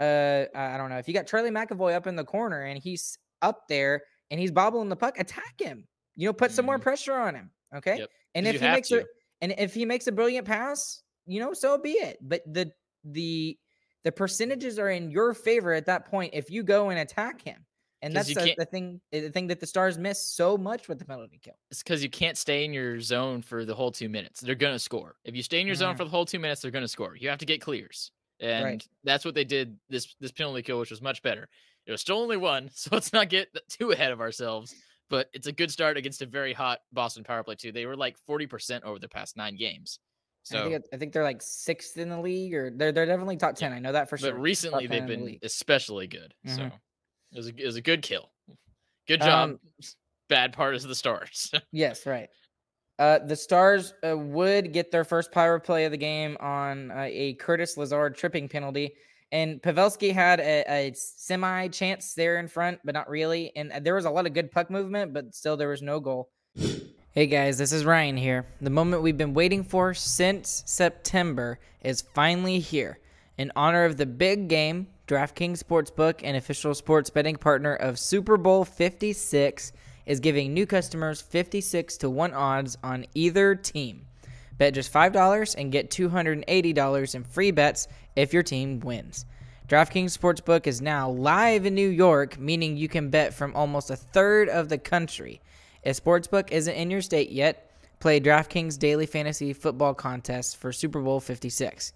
[0.00, 3.18] uh I don't know if you got Charlie McAvoy up in the corner and he's
[3.42, 5.86] up there and he's bobbling the puck, attack him.
[6.14, 6.82] You know, put some more Mhm.
[6.82, 7.52] pressure on him.
[7.74, 8.00] Okay.
[8.00, 9.04] Yep, And if he makes a
[9.40, 12.18] and if he makes a brilliant pass, you know, so be it.
[12.20, 12.72] But the
[13.04, 13.58] the
[14.04, 17.64] the percentages are in your favor at that point if you go and attack him.
[18.04, 21.04] And that's the, the thing the thing that the stars miss so much with the
[21.04, 21.54] penalty kill.
[21.70, 24.40] It's because you can't stay in your zone for the whole two minutes.
[24.40, 25.14] They're gonna score.
[25.24, 25.98] If you stay in your zone Mhm.
[25.98, 27.14] for the whole two minutes, they're gonna score.
[27.16, 28.10] You have to get clears,
[28.40, 31.48] and that's what they did this this penalty kill, which was much better.
[31.86, 34.74] It was still only one, so let's not get too ahead of ourselves.
[35.08, 37.70] But it's a good start against a very hot Boston power play too.
[37.70, 40.00] They were like forty percent over the past nine games.
[40.50, 43.06] And I So, think, I think they're like sixth in the league, or they're they're
[43.06, 43.72] definitely top Yeah, ten.
[43.72, 44.34] I know that for sure.
[44.34, 46.34] but recently they've in the been especially good.
[46.46, 46.72] So Mhm.
[47.32, 48.32] it was a, it was a good kill.
[49.08, 49.52] Good job.
[49.52, 49.58] Um,
[50.28, 51.52] Bad part is the stars.
[51.72, 52.28] Yes, right.
[52.98, 57.06] Uh, the Stars uh, would get their first power play of the game on uh,
[57.10, 58.96] a Curtis Lazar tripping penalty,
[59.32, 63.54] and Pavelski had a, a semi chance there in front, but not really.
[63.56, 66.00] And uh, there was a lot of good puck movement, but still there was no
[66.00, 66.30] goal.
[67.14, 68.46] Hey guys, this is Ryan here.
[68.62, 73.00] The moment we've been waiting for since September is finally here.
[73.36, 78.38] In honor of the big game, DraftKings Sportsbook, an official sports betting partner of Super
[78.38, 79.72] Bowl 56,
[80.06, 84.06] is giving new customers 56 to 1 odds on either team.
[84.56, 89.26] Bet just $5 and get $280 in free bets if your team wins.
[89.68, 93.96] DraftKings Sportsbook is now live in New York, meaning you can bet from almost a
[93.96, 95.42] third of the country.
[95.82, 101.00] If Sportsbook isn't in your state yet, play DraftKings Daily Fantasy Football Contest for Super
[101.00, 101.92] Bowl 56.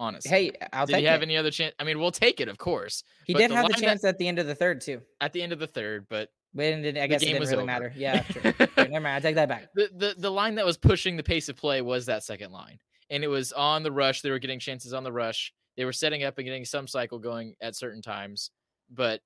[0.00, 1.26] Honestly, Hey, I'll did he have it.
[1.26, 1.74] any other chance?
[1.78, 3.02] I mean, we'll take it, of course.
[3.24, 5.02] he did have the line that- chance at the end of the third too.
[5.20, 7.64] at the end of the third, but It didn't- I guess it didn't really over.
[7.64, 7.92] matter.
[7.96, 8.24] Yeah,
[8.76, 9.06] never mind.
[9.06, 9.68] I take that back.
[9.74, 12.78] the, the the line that was pushing the pace of play was that second line,
[13.10, 14.22] and it was on the rush.
[14.22, 15.52] They were getting chances on the rush.
[15.76, 18.50] They were setting up and getting some cycle going at certain times,
[18.90, 19.20] but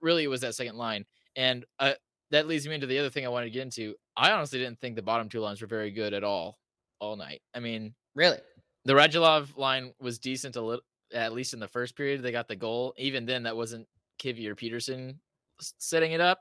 [0.00, 1.04] really it was that second line.
[1.36, 1.92] And uh,
[2.30, 3.94] that leads me into the other thing I wanted to get into.
[4.16, 6.58] I honestly didn't think the bottom two lines were very good at all
[7.00, 7.42] all night.
[7.54, 8.38] I mean, Really?
[8.84, 12.22] the Radulov line was decent a little, at least in the first period.
[12.22, 12.94] They got the goal.
[12.96, 13.86] Even then, that wasn't
[14.20, 15.20] Kivy or Peterson
[15.60, 16.40] setting it up.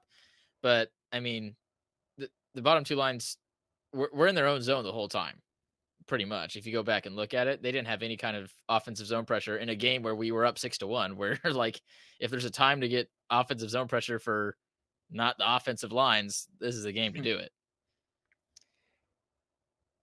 [0.64, 1.56] But I mean,
[2.18, 3.38] the, the bottom two lines
[3.94, 5.36] were, were in their own zone the whole time,
[6.08, 6.56] pretty much.
[6.56, 9.06] If you go back and look at it, they didn't have any kind of offensive
[9.06, 11.18] zone pressure in a game where we were up six to one.
[11.18, 11.80] Where like,
[12.20, 14.56] if there's a time to get offensive zone pressure for
[15.12, 17.52] not the offensive lines, this is a game to do it.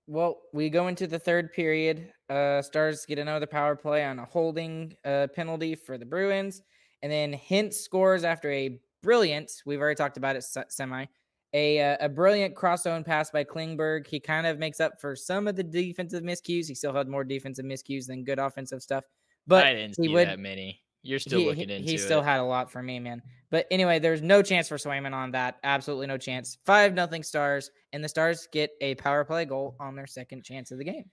[0.06, 2.12] Well, we go into the third period.
[2.28, 6.62] Uh, Stars get another power play on a holding uh, penalty for the Bruins,
[7.02, 9.50] and then Hintz scores after a brilliant.
[9.66, 11.06] We've already talked about it semi.
[11.52, 14.06] A uh, a brilliant cross zone pass by Klingberg.
[14.06, 16.68] He kind of makes up for some of the defensive miscues.
[16.68, 19.04] He still had more defensive miscues than good offensive stuff.
[19.48, 20.80] But I didn't he see would- that many.
[21.02, 22.00] You're still he, looking he- into he it.
[22.00, 23.22] still had a lot for me, man.
[23.50, 25.56] But anyway, there's no chance for Swayman on that.
[25.64, 26.58] Absolutely no chance.
[26.66, 30.70] Five nothing Stars, and the Stars get a power play goal on their second chance
[30.72, 31.04] of the game.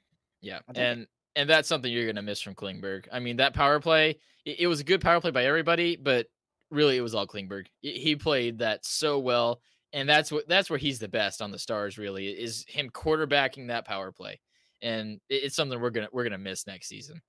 [0.42, 0.78] Yeah, I'll it.
[0.78, 3.06] and and that's something you're gonna miss from Klingberg.
[3.14, 6.28] I mean, that power play, it, it was a good power play by everybody, but
[6.72, 7.68] really it was all Klingberg.
[7.82, 9.62] He- played that so well,
[9.94, 11.98] and that's what that's where he's the best on the Stars.
[11.98, 14.40] Really, is him quarterbacking that power play,
[14.82, 17.22] and it's something we're gonna we're gonna miss next season.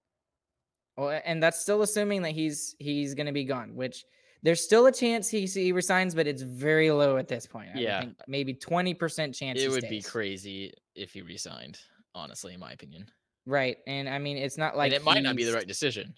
[0.96, 4.04] Oh, well, and that's still assuming that he's he's going to be gone, which
[4.42, 7.70] there's still a chance he he resigns, but it's very low at this point.
[7.74, 8.00] I Yeah.
[8.00, 9.60] think maybe twenty percent chance.
[9.60, 11.78] It would be crazy if he resigned.
[12.14, 13.06] Honestly, in my opinion,
[13.46, 13.76] right?
[13.86, 16.14] And I mean, it's not like and it might not be the right decision.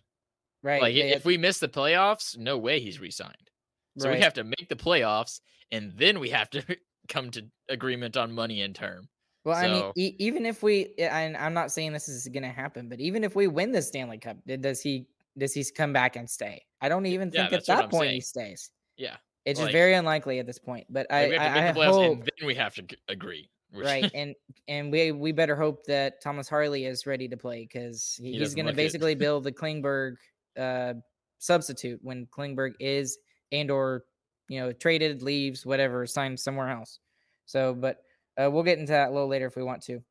[0.62, 0.82] Right.
[0.82, 3.50] Like i- if we miss the playoffs, no way he's resigned.
[3.98, 4.16] So right.
[4.18, 5.40] we have to make the playoffs,
[5.72, 6.62] and then we have to
[7.08, 9.08] come to agreement on money and term.
[9.44, 12.50] Well, I mean, e- even if we, and I'm not saying this is going to
[12.50, 15.06] happen, but even if we win the Stanley Cup, does he
[15.38, 16.62] does he come back and stay?
[16.80, 18.70] I don't even Yeah, think at that point he stays.
[18.96, 20.86] Yeah, It's just very unlikely at this point.
[20.90, 22.74] But I, Like, we have to I, I the playoffs, hope and then we have
[22.74, 23.50] to agree.
[23.70, 24.34] Which- right, and
[24.68, 28.54] and we we better hope that Thomas Harley is ready to play because He he's
[28.54, 30.16] going to basically build the Klingberg
[30.58, 30.94] uh,
[31.38, 33.18] substitute when Klingberg is
[33.52, 34.04] and or
[34.48, 36.98] you know traded, leaves, whatever, signed somewhere else.
[37.46, 37.98] So, but
[38.40, 40.02] uh, we'll get into that a little later if we want to.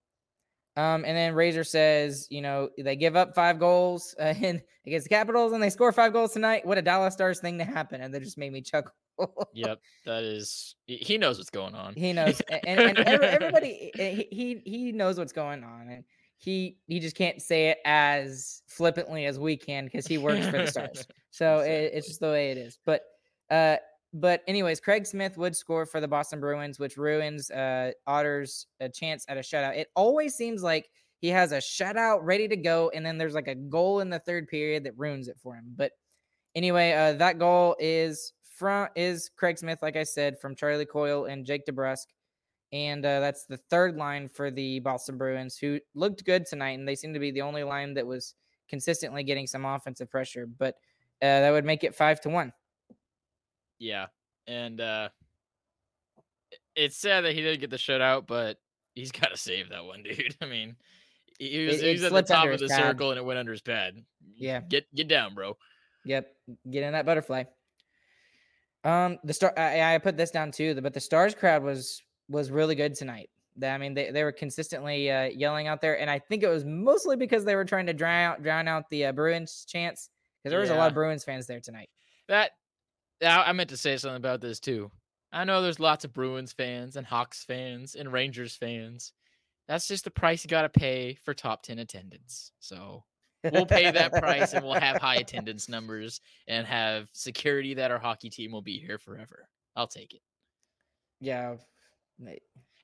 [0.77, 5.05] Um, and then Razor says, you know, they give up five goals uh, in against
[5.05, 6.65] the Capitals and they score five goals tonight.
[6.65, 8.93] What a Dallas Stars thing to happen, and that just made me chuckle.
[9.53, 10.75] yep, that is.
[10.85, 11.93] he- knows what's going on.
[11.95, 16.03] He knows, a- and, and everybody eh, he, he he knows what's going on, and
[16.39, 20.57] he he just can't say it as flippantly as we can because he works for
[20.57, 21.05] the Stars.
[21.31, 22.79] So it, it's just the way it is.
[22.87, 23.03] But
[23.51, 23.75] uh,
[24.13, 28.89] but anyways, Craig Smith would score for the Boston Bruins, which ruins uh Otter's a
[28.89, 29.77] chance at a shutout.
[29.77, 33.47] It always seems like he has a shutout ready to go, and then there's like
[33.47, 35.65] a goal in the third period that ruins it for him.
[35.75, 35.91] But
[36.55, 41.25] anyway, uh, that goal is from is Craig Smith, like I said, from Charlie Coyle
[41.25, 42.07] and Jake DeBrusk.
[42.71, 46.87] And uh, that's the third line for the Boston Bruins, who looked good tonight, and
[46.87, 48.35] they seem to be the only line that was
[48.69, 50.45] consistently getting some offensive pressure.
[50.45, 50.75] But
[51.21, 52.53] uh, that would make it five to one.
[53.79, 54.07] Yeah,
[54.47, 55.09] and uh
[56.75, 58.57] it's sad that he didn't get the shutout, but
[58.95, 60.35] he's got to save that one, dude.
[60.41, 60.75] I mean,
[61.39, 62.81] he was, It- he was at the top of the pad.
[62.81, 63.95] circle and it went under his pad.
[64.35, 64.61] Yeah.
[64.61, 65.57] get get down, bro.
[66.05, 66.27] Yep,
[66.69, 67.43] get in that butterfly.
[68.85, 69.53] Um, the star.
[69.57, 73.29] I, I put this down too, but the Stars crowd was was really good tonight.
[73.61, 76.63] I mean, they, they were consistently uh, yelling out there, and I think it was
[76.63, 80.09] mostly because they were trying to drown out drown out the uh, Bruins chants
[80.41, 81.89] because there was a lot of Bruins fans there tonight.
[82.29, 82.51] That
[83.21, 84.91] I I meant to say something about this too.
[85.31, 89.13] I know there's lots of Bruins fans and Hawks fans and Rangers fans.
[89.67, 92.51] That's just the price you got to pay for top 10 attendance.
[92.59, 93.03] So
[93.43, 97.99] we'll pay that price and we'll have high attendance numbers and have security that our
[97.99, 99.47] hockey team will be here forever.
[99.75, 100.21] I'll take it.
[101.19, 101.57] Yeah,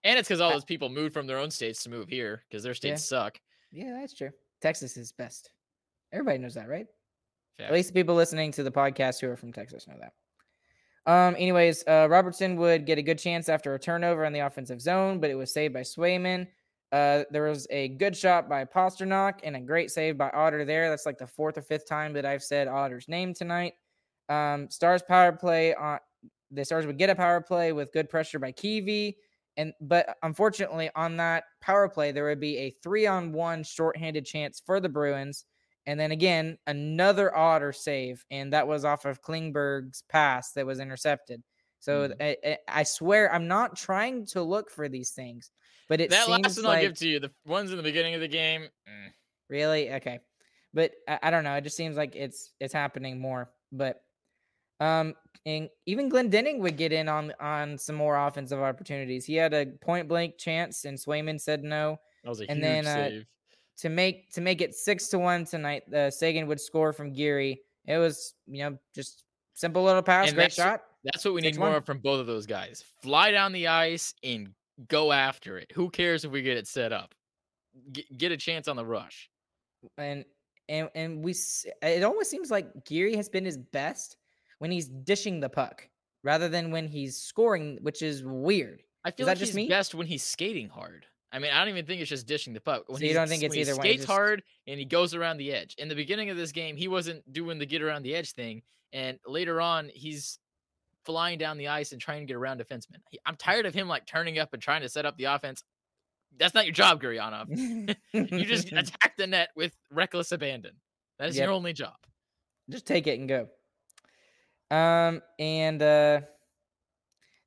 [0.04, 2.64] And it's because all those people moved from their own states to move here because
[2.64, 3.40] their states suck.
[3.72, 4.30] yeah, that's true.
[4.62, 5.50] Texas is best.
[6.14, 6.86] Everybody knows that, right?
[7.68, 10.14] At least the people listening to the podcast who are from Texas know that.
[11.12, 14.82] Um, anyways, uh, Robertson would get a good chance after a turnover in the offensive
[14.82, 16.48] zone, but it was saved by Swayman.
[16.92, 20.90] Uh, there was a good shot by Pastrnak and a great save by Otter there.
[20.90, 23.74] That's like the fourth or fifth time that I've said Otter's name tonight.
[24.30, 26.00] Um, Stars power play on
[26.52, 29.18] the Stars would get a power play with good pressure by Kiwi.
[29.58, 34.26] And but unfortunately, on that power play, there would be a three on one shorthanded
[34.26, 35.46] chance for the Bruins.
[35.88, 40.80] And then again, another Otter save, and that was off of Klingberg's pass that was
[40.80, 41.44] intercepted.
[41.80, 42.16] So Mhm.
[42.20, 45.52] I, I- I swear I'm not trying to look for these things,
[45.88, 47.20] but it that seems last one like I'll give to you.
[47.20, 48.64] The ones in the beginning of the game.
[48.88, 49.10] eh.
[49.50, 49.94] Really?
[49.94, 50.20] Okay.
[50.74, 51.56] But I, I don't know.
[51.56, 53.54] It just seems like it's it's happening more.
[53.72, 54.02] But
[54.80, 55.14] um
[55.48, 59.26] and even Glendening would get in on on some more offensive opportunities.
[59.26, 62.00] He had a point blank chance and Swayman said no.
[62.24, 62.88] That was a And huge then,
[63.20, 63.24] uh.
[63.80, 67.62] To make to make it six to one tonight, uh, Seguin would score from Geary.
[67.86, 70.82] It was, you know, just simple little pass, And great that's what- shot.
[71.04, 71.60] That's what we need 6-1.
[71.60, 72.84] more of from both of those guys.
[73.04, 74.56] Fly down the ice and
[74.88, 75.72] go after it.
[75.76, 77.14] Who cares if we get it set up?
[77.92, 79.30] Get, get a chance on the rush.
[80.00, 80.26] and
[80.70, 84.16] and and we s- it almost seems like Geary has been his best
[84.66, 85.88] when he's dishing the puck
[86.24, 88.82] rather than when he's scoring, which is weird.
[89.04, 89.68] I feel that like just he's me?
[89.70, 91.06] best when he's skating hard.
[91.32, 92.86] I mean, I don't even think it's just dishing the puck.
[92.90, 94.86] When So you don't think it's when he either way, skates just- hard and he
[94.86, 95.76] goes around the edge.
[95.78, 98.64] In the beginning of this game, he wasn't doing the get around the edge thing,
[98.92, 100.40] and later on, he's
[101.04, 103.02] flying down the ice and trying to get around defensemen.
[103.12, 105.64] He- I'm tired of him like turning up and trying to set up the offense.
[106.38, 107.46] That's not your job, Gurianov.
[108.14, 110.72] You just attack the net with reckless abandon.
[111.20, 111.46] That is Yep.
[111.46, 111.94] your only job.
[112.72, 113.48] just take it and go.
[114.72, 116.22] Um, and uh,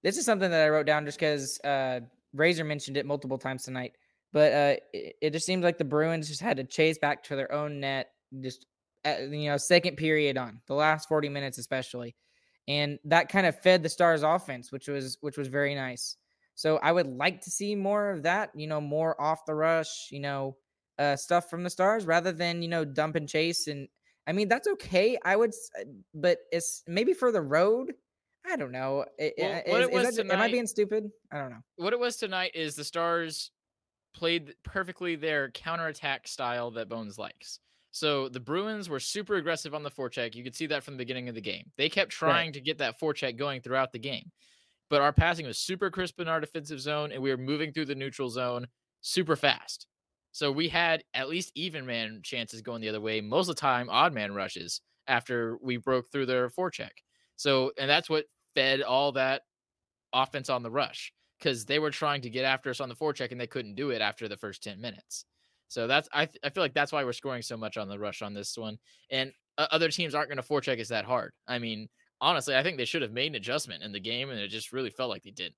[0.02, 2.00] this is something that I wrote down just because uh,
[2.32, 3.92] Razor mentioned it multiple times tonight.
[4.32, 7.36] But uh, it, it just seems like the Bruins just had to chase back to
[7.36, 8.08] their own net,
[8.40, 8.66] just
[9.04, 12.14] at, you know, second period on the last forty minutes especially,
[12.66, 16.16] and that kind of fed the Stars' offense, which was which was very nice.
[16.54, 20.08] So I would like to see more of that, you know, more off the rush,
[20.10, 20.56] you know,
[20.98, 23.88] uh, stuff from the Stars rather than you know dump and chase and
[24.28, 25.18] I mean, that's okay.
[25.24, 27.94] I would, uh, but it's maybe for the road.
[28.46, 29.04] I don't know.
[29.38, 31.10] Well, I- what is- it is was that ju- am I being stupid?
[31.32, 31.62] I don't know.
[31.76, 33.50] What it was tonight is the Stars
[34.14, 37.60] played perfectly their counterattack style that Bones likes.
[37.90, 40.34] So the Bruins were super aggressive on the forecheck.
[40.34, 41.72] You could see that from the beginning of the game.
[41.76, 44.30] They kept trying to get that forecheck going throughout the game.
[44.90, 47.86] But our passing was super crisp in our defensive zone, and we were moving through
[47.86, 48.66] the neutral zone
[49.00, 49.86] super fast.
[50.38, 53.20] So we had at least even man chances going the other way.
[53.20, 56.92] Most of the time, odd man rushes after we broke through their forecheck.
[57.34, 59.42] So, and that's what fed all that
[60.12, 63.32] offense on the rush because they were trying to get after us on the forecheck
[63.32, 65.24] and they couldn't do it after the first 10 minutes.
[65.66, 68.22] So that's I, I feel like that's why we're scoring so much on the rush
[68.22, 68.78] on this one.
[69.10, 71.32] And uh, other teams aren't going to forecheck us that hard.
[71.48, 71.88] I mean,
[72.20, 74.72] honestly, I think they should have made an adjustment in the game and it just
[74.72, 75.56] really felt like they didn't.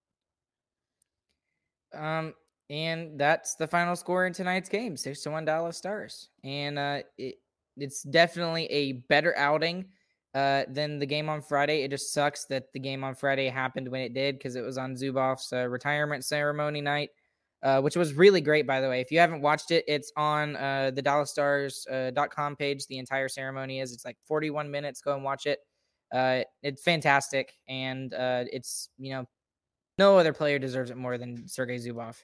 [1.92, 2.32] Um,
[2.70, 6.28] and that's the final score in tonight's game: six to one Dallas Stars.
[6.44, 7.34] And uh, it,
[7.76, 9.86] it's definitely a better outing
[10.34, 11.82] uh, than the game on Friday.
[11.82, 14.78] It just sucks that the game on Friday happened when it did because it was
[14.78, 17.10] on Zubov's uh, retirement ceremony night.
[17.62, 19.02] Uh, which was really great, by the way.
[19.02, 22.86] If you haven't watched it, it's on uh, the DallasStars.com page.
[22.86, 23.92] The entire ceremony is.
[23.92, 25.02] It's like 41 minutes.
[25.02, 25.58] Go and watch it.
[26.10, 29.26] Uh, it's fantastic, and uh, it's you know
[29.98, 32.16] no other player deserves it more than Sergei Zubov.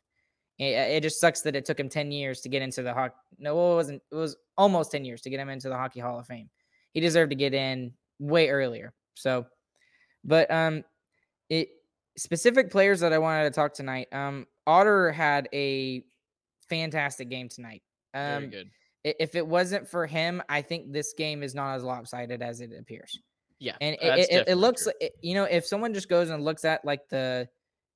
[0.58, 0.64] It,
[0.96, 3.14] it just sucks that it took him 10 years to get into the hockey.
[3.38, 4.02] No, it wasn't.
[4.10, 6.48] It was almost 10 years to get him into the Hockey Hall of Fame.
[6.92, 8.94] He deserved to get in way earlier.
[9.14, 9.46] So,
[10.24, 10.82] but um,
[11.50, 11.68] it
[12.16, 14.08] specific players that I wanted to talk tonight.
[14.12, 16.02] Um, Otter had a
[16.68, 17.82] fantastic game tonight.
[18.14, 18.70] Very Um, good.
[19.04, 22.70] if it wasn't for him, I think this game is not as lopsided as it
[22.78, 23.20] appears
[23.58, 23.76] Yeah.
[23.82, 24.92] and it, it, it looks true.
[25.00, 27.46] like you know if someone just goes and looks at like the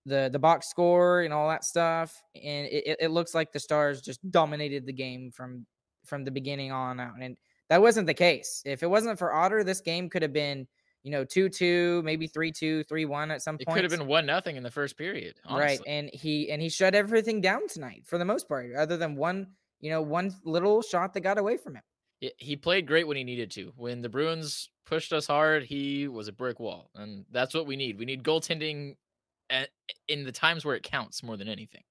[0.07, 4.01] the the box score and all that stuff and it, it- looks like the stars
[4.01, 5.67] just dominated the game from
[6.07, 7.37] from the beginning on out and
[7.69, 10.67] that wasn't the case if it wasn't for otter this game could have been
[11.03, 14.25] you know 2-2 maybe 3-2 3-1 at some It point it could have been one
[14.27, 15.35] nothing in the first period.
[15.51, 19.17] right and he and he shut everything down tonight for the most part other than
[19.17, 19.49] one
[19.81, 21.83] you know one little shot that got away from him
[22.37, 23.73] he played great when he needed to.
[23.77, 27.77] When the Bruins pushed us hard, he was a brick wall, and that's what we
[27.77, 27.99] need.
[27.99, 28.97] We need goaltending
[29.51, 29.69] at,
[30.09, 31.83] in the times where it counts more than anything.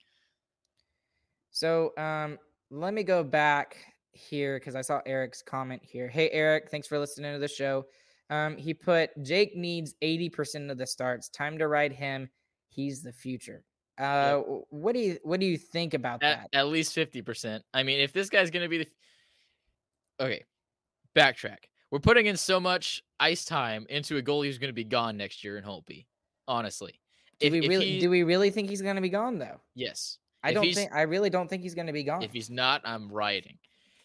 [1.51, 2.37] So um,
[2.71, 3.77] let me go back
[4.11, 6.07] here because I saw Eric's comment here.
[6.07, 7.85] Hey, Eric, thanks for listening to the show.
[8.29, 11.29] Um, he put Jake needs 80% of the starts.
[11.29, 12.29] Time to ride him.
[12.69, 13.63] He's the future.
[13.97, 14.37] Uh,
[14.69, 16.57] what do you what do you think about At, that?
[16.57, 17.65] at least fifty percent.
[17.73, 18.87] I mean, if this guy's gonna be the
[20.21, 20.45] okay,
[21.13, 21.57] backtrack.
[21.91, 25.43] We're putting in so much ice time into a goalie who's gonna be gone next
[25.43, 26.05] year in Holtby.
[26.47, 27.01] Honestly,
[27.39, 29.59] Do if, we really he- do we really think he's going to be gone though?
[29.75, 32.23] yes, I If don't think I really don't think he's going to be gone.
[32.23, 33.57] If he's not, I'm rioting.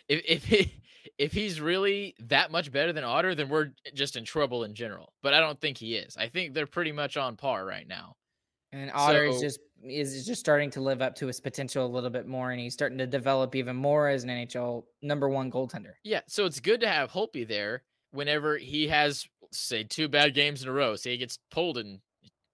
[0.08, 0.82] If if he,
[1.18, 5.12] if he's really that much better than Otter, then we're just in trouble in general.
[5.22, 6.16] But I don't think he is.
[6.16, 8.16] I think they're pretty much on par right now.
[8.72, 12.10] And Otter is just is just starting to live up to his potential a little
[12.10, 15.92] bit more, and he's starting to develop even more as an NHL number one goaltender.
[16.02, 17.82] Yeah, so it's good to have Holtby there
[18.12, 20.96] whenever he has say two bad games in a row.
[20.96, 22.00] Say he gets pulled in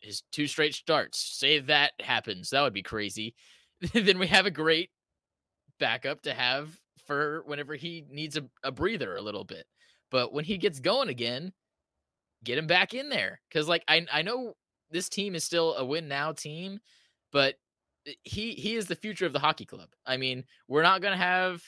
[0.00, 1.18] his two straight starts.
[1.18, 3.34] Say that happens, that would be crazy.
[3.94, 4.90] then we have a great
[5.78, 6.68] backup to have
[7.06, 9.64] for whenever he needs a, a breather a little bit.
[10.10, 11.52] But when he gets going again,
[12.44, 13.40] get him back in there.
[13.52, 14.54] Cause like I I know
[14.90, 16.80] this team is still a win now team,
[17.32, 17.54] but
[18.22, 19.88] he he is the future of the hockey club.
[20.06, 21.62] I mean, we're not gonna have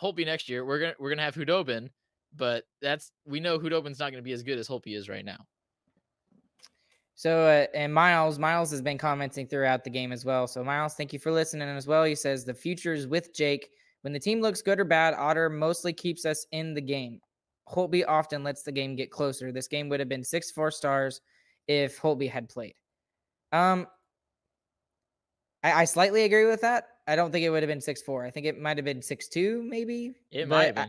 [0.00, 0.64] Holtby next year.
[0.64, 1.90] We're gonna we're gonna have Khudobin,
[2.34, 5.46] but that's we know Khudobin's not gonna be as good as Holtby is right now.
[7.18, 10.46] So uh, and Miles, Miles has been commenting throughout the game as well.
[10.46, 12.04] So Miles, thank you for listening as well.
[12.04, 13.70] He says the future is with Jake.
[14.02, 17.20] When the team looks good or bad, Otter mostly keeps us in the game.
[17.68, 19.50] Holtby often lets the game get closer.
[19.50, 21.20] This game would have been six four stars
[21.66, 22.76] if Holtby had played.
[23.50, 23.88] Um,
[25.64, 26.86] I, I slightly agree with that.
[27.08, 28.24] I don't think it would have been six four.
[28.24, 30.14] I think it might have been six two, maybe.
[30.30, 30.84] It might have been.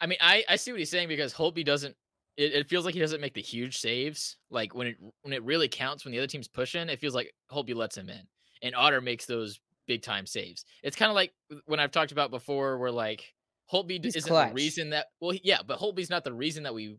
[0.00, 1.94] I, I mean, I, I see what he's saying because Holtby doesn't
[2.36, 4.36] it, it, feels like he doesn't make the huge saves.
[4.50, 7.32] Like when it when it really counts, when the other team's pushing, it feels like
[7.50, 8.20] Holtby lets him in,
[8.62, 10.64] and Otter makes those big time saves.
[10.82, 11.32] It's kind of like
[11.66, 13.34] when I've talked about before, where like
[13.72, 14.48] Holtby he's isn't clutch.
[14.48, 16.96] the reason that well, yeah, but Holtby's not the reason that we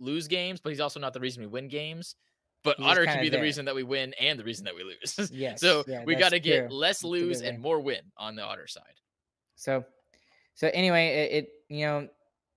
[0.00, 2.14] lose games, but he's also not the reason we win games.
[2.64, 3.38] But he's Otter can be there.
[3.38, 5.30] the reason that we win and the reason that we lose.
[5.32, 5.60] Yes.
[5.60, 8.82] so yeah, we got to get less lose and more win on the Otter side.
[9.54, 9.84] So,
[10.54, 12.08] so anyway, it, it you know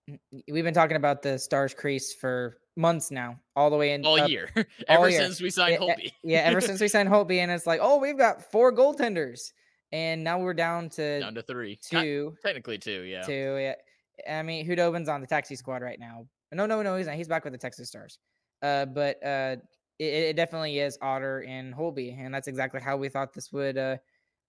[0.08, 4.20] we've been talking about the stars crease for months now, all the way in all
[4.20, 4.50] up, year,
[4.88, 5.22] ever year.
[5.22, 6.12] since we signed Holtby.
[6.24, 9.52] yeah, ever since we signed Holtby, and it's like, oh, we've got four goaltenders,
[9.92, 13.58] and now we're down to down to three, two, technically two, yeah, two.
[13.60, 16.26] Yeah, I mean, Khudobin's on the taxi squad right now.
[16.52, 17.16] No, no, no, he's not.
[17.16, 18.20] He's back with the Texas Stars.
[18.62, 19.56] Uh, but uh,
[20.00, 23.78] it, it definitely is Otter and Holtby, and that's exactly how we thought this would
[23.78, 23.98] uh,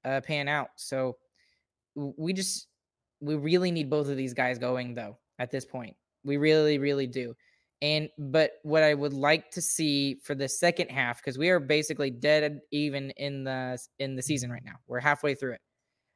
[0.04, 0.70] uh pan out.
[0.76, 1.16] So
[1.94, 2.68] we just
[3.20, 5.96] we really need both of these guys going though at this point.
[6.24, 7.34] We really, really do.
[7.80, 11.58] And but what I would like to see for the second half, because we are
[11.58, 14.76] basically dead even in the in the season right now.
[14.86, 15.60] We're halfway through it.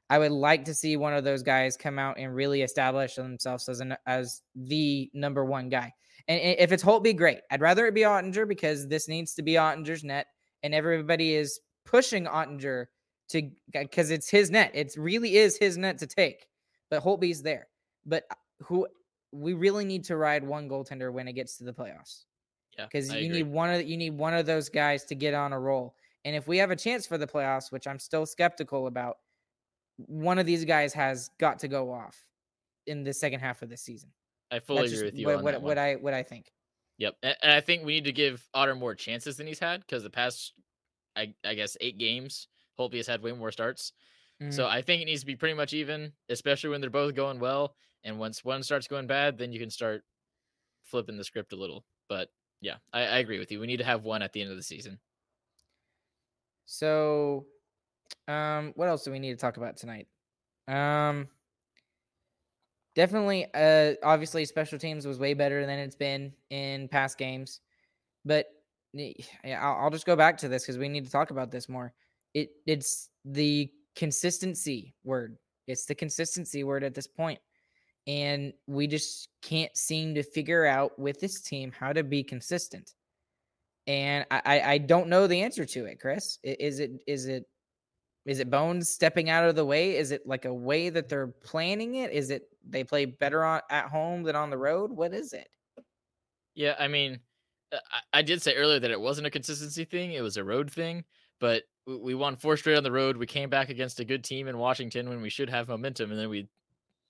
[0.08, 3.68] I would like to see one of those guys come out and really establish themselves
[3.68, 5.92] as an as the number one guy.
[6.28, 7.40] And if it's Holtby, great.
[7.50, 10.26] I'd rather it be Oettinger because this needs to be Oettinger's net,
[10.62, 12.86] and everybody is pushing Oettinger
[13.30, 14.70] to because it's his net.
[14.74, 16.46] It really is his net to take.
[16.90, 17.66] But Holtby's there.
[18.04, 18.86] But uh, who
[19.32, 22.24] we really need to ride one goaltender when it gets to the playoffs.
[22.78, 23.28] Yeah, because you agree.
[23.28, 25.94] need one of you need one of those guys to get on a roll.
[26.24, 29.18] And if we have a chance for the playoffs, which I'm still skeptical about,
[29.96, 32.16] one of these guys has got to go off
[32.86, 34.10] in the second half of the season.
[34.50, 35.26] I fully That's agree with you.
[35.26, 36.52] What, what, what I what I think.
[36.98, 40.02] Yep, and I think we need to give Otter more chances than he's had because
[40.02, 40.52] the past,
[41.14, 42.48] I I guess eight games,
[42.78, 43.92] Holtby has had way more starts.
[44.42, 44.52] Mm-hmm.
[44.52, 47.40] So I think it needs to be pretty much even, especially when they're both going
[47.40, 47.74] well.
[48.07, 50.04] And once one starts going bad, then you can start
[50.84, 51.84] flipping the script a little.
[52.09, 52.28] But
[52.61, 53.59] yeah, I, I agree with you.
[53.59, 55.00] We need to have one at the end of the season.
[56.66, 57.46] So,
[58.28, 60.07] um, what else do we need to talk about tonight?
[60.68, 61.26] Um,
[62.94, 67.61] definitely, uh, obviously, special teams was way better than it's been in past games,
[68.24, 68.46] but
[69.44, 71.92] I'll, I'll just go back to this because we need to talk about this more.
[72.34, 75.38] It it's the consistency word.
[75.66, 77.40] It's the consistency word at this point
[78.07, 82.94] and we just can't seem to figure out with this team how to be consistent.
[83.86, 86.38] And I, I don't know the answer to it, Chris.
[86.42, 87.44] Is it is it
[88.24, 89.96] is it Bones stepping out of the way?
[89.96, 92.11] Is it like a way that they're planning it?
[92.11, 94.90] Is it they play better on, at home than on the road?
[94.90, 95.48] What is it?
[96.57, 97.20] Yeah, I mean,
[97.72, 100.44] uh, I, I did say earlier that it wasn't a consistency thing; it was a
[100.44, 101.04] road thing.
[101.38, 103.16] But we won four straight on the road.
[103.16, 106.18] We came back against a good team in Washington when we should have momentum, and
[106.18, 106.48] then we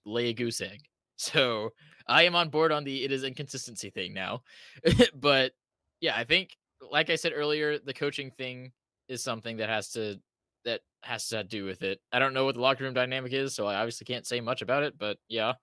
[0.07, 0.81] lay a goose egg.
[1.19, 1.71] So
[2.07, 4.43] I am on board on the it is inconsistency thing now.
[5.15, 5.53] but
[6.01, 6.57] yeah, I think
[6.91, 8.73] like I said earlier, the coaching thing
[9.09, 10.21] is something that has to
[10.65, 12.01] that has to do with it.
[12.13, 14.63] I don't know what the locker room dynamic is, so I obviously can't say much
[14.63, 15.55] about it, but yeah.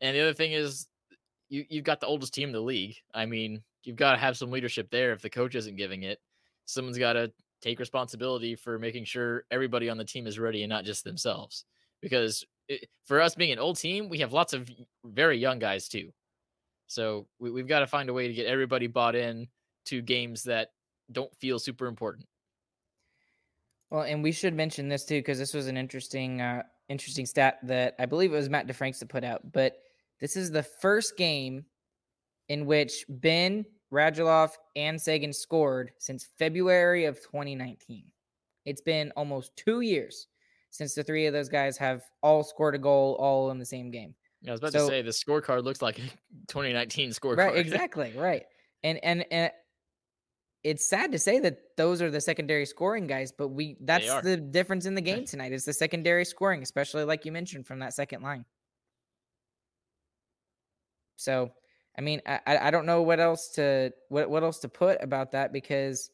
[0.00, 0.86] And the other thing is
[1.48, 2.96] you you've got the oldest team in the league.
[3.14, 6.20] I mean, you've got to have some leadership there if the coach isn't giving it.
[6.64, 10.70] Someone's got to take responsibility for making sure everybody on the team is ready and
[10.70, 11.64] not just themselves.
[12.02, 12.44] Because
[13.04, 14.70] for us being an old team, we have lots of
[15.04, 16.12] very young guys too.
[16.86, 19.48] So we, we've got to find a way to get everybody bought in
[19.86, 20.70] to games that
[21.12, 22.26] don't feel super important.
[23.90, 27.58] Well, and we should mention this too because this was an interesting, uh, interesting stat
[27.64, 29.52] that I believe it was Matt DeFranks that put out.
[29.52, 29.78] But
[30.20, 31.64] this is the first game
[32.48, 38.04] in which Benn Radulov and Seguin scored since February of 2019.
[38.64, 40.26] It's been almost two years
[40.76, 43.90] since the three of those guys have all scored a goal all in the same
[43.90, 44.14] game.
[44.42, 46.02] Yeah, I was about so, to say the scorecard looks like a
[46.48, 47.38] 2019 scorecard.
[47.38, 48.44] Right, exactly, right.
[48.84, 49.50] And and and
[50.62, 54.36] it's sad to say that those are the secondary scoring guys, but we that's the
[54.36, 57.94] difference in the game tonight is the secondary scoring, especially like you mentioned from that
[57.94, 58.44] second line.
[61.16, 61.52] So,
[61.98, 65.32] I mean, I I don't know what else to what what else to put about
[65.32, 66.10] that because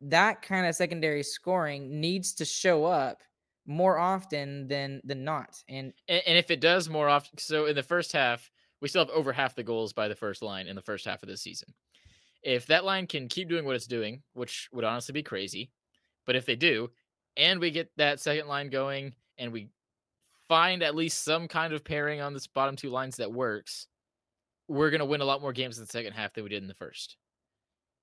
[0.00, 3.22] that kind of secondary scoring needs to show up
[3.66, 5.62] more often than than not.
[5.68, 8.50] And And, and if it does more often, so in the first half,
[8.80, 11.22] we still have over half the goals by the first line in the first half
[11.22, 11.74] of this season.
[12.42, 15.72] If that line can keep doing what it's doing, which would honestly be crazy,
[16.26, 16.90] but if they do,
[17.36, 19.68] and we get that second line going, and we
[20.48, 23.88] find at least some kind of pairing on this bottom two lines that works,
[24.68, 26.68] we're gonna win a lot more games in the second half than we did in
[26.68, 27.16] the first.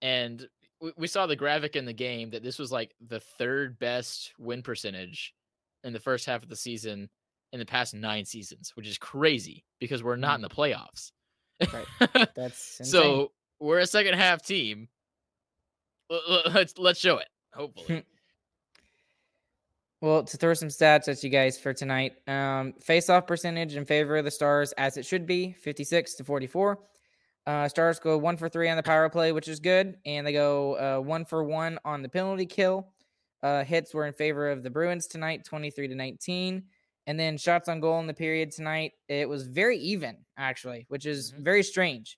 [0.01, 0.45] And
[0.82, 4.34] we, we saw the graphic in the game that this was like the third best
[4.38, 5.34] win percentage
[5.84, 7.10] in the first half of the season
[7.52, 11.12] in the past nine seasons, which is crazy because we're not in the playoffs.
[11.72, 11.86] Right.
[12.36, 12.92] that's insane.
[12.92, 14.88] so we're a second half team.
[16.48, 17.28] Let's let's show it.
[17.54, 18.04] Hopefully,
[20.04, 24.18] Well, to throw some stats at you guys for tonight, um, face-off percentage in favor
[24.18, 26.78] of the Stars, as it should be, 56 to 44.
[27.48, 30.34] Uh, Stars go one for three on the power play, which is good, and they
[30.34, 32.90] go uh, one for one on the penalty kill.
[33.44, 36.64] Uh, hits were in favor of the Bruins tonight, 23 to 19.
[37.06, 41.06] And then shots on goal in the period tonight, it was very even, actually, which
[41.06, 41.39] is Mhm.
[41.39, 42.18] very strange.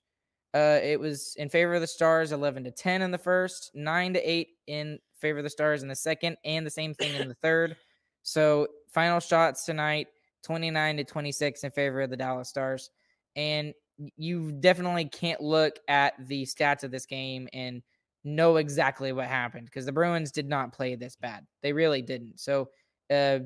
[0.54, 4.14] Uh, it was in favor of the Stars, 11 to 10 in the first, 9
[4.14, 7.26] to 8 in favor of the Stars in the second, and the same thing in
[7.28, 7.76] the third.
[8.22, 10.06] So final shots tonight,
[10.44, 12.90] 29 to 26 in favor of the Dallas Stars.
[13.34, 13.74] And
[14.16, 17.82] you definitely can't look at the stats of this game and
[18.26, 21.46] know exactly what happened because the Bruins did not play this bad.
[21.62, 22.40] They really didn't.
[22.40, 22.68] So,
[23.10, 23.38] uh,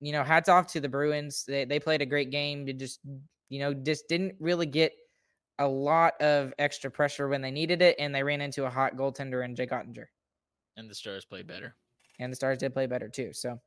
[0.00, 1.44] you know, hats off to the Bruins.
[1.46, 2.64] They, they played a great game.
[2.64, 3.00] They just,
[3.48, 4.92] you know, just didn't really get
[5.58, 7.96] a lot of extra pressure when they needed it.
[7.98, 10.06] And they ran into a hot goaltender in Jake Oettinger
[10.76, 11.74] and the Stars played better.
[12.20, 13.60] and the stars did play better too so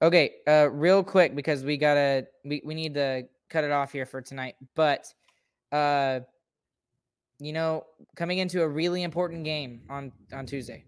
[0.00, 4.06] okay uh real quick because we gotta we, we need to cut it off here
[4.06, 5.12] for tonight but
[5.72, 6.20] uh
[7.44, 7.84] you know
[8.16, 10.84] coming into a really important game on on tuesday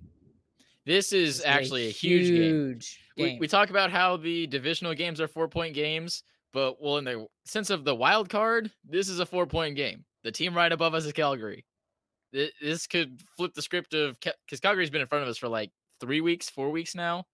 [0.86, 2.42] This is This actually a huge, game.
[2.42, 3.38] huge We, game.
[3.40, 7.26] we talk about how the divisional games are four point games, but well, in the
[7.46, 10.05] sense of the wild card, this is a four point game.
[10.24, 11.64] The team right above us is Calgary.
[12.34, 15.48] Th- This could flip the script of because Calgary's been in front of us for
[15.48, 17.24] like three weeks, four weeks now.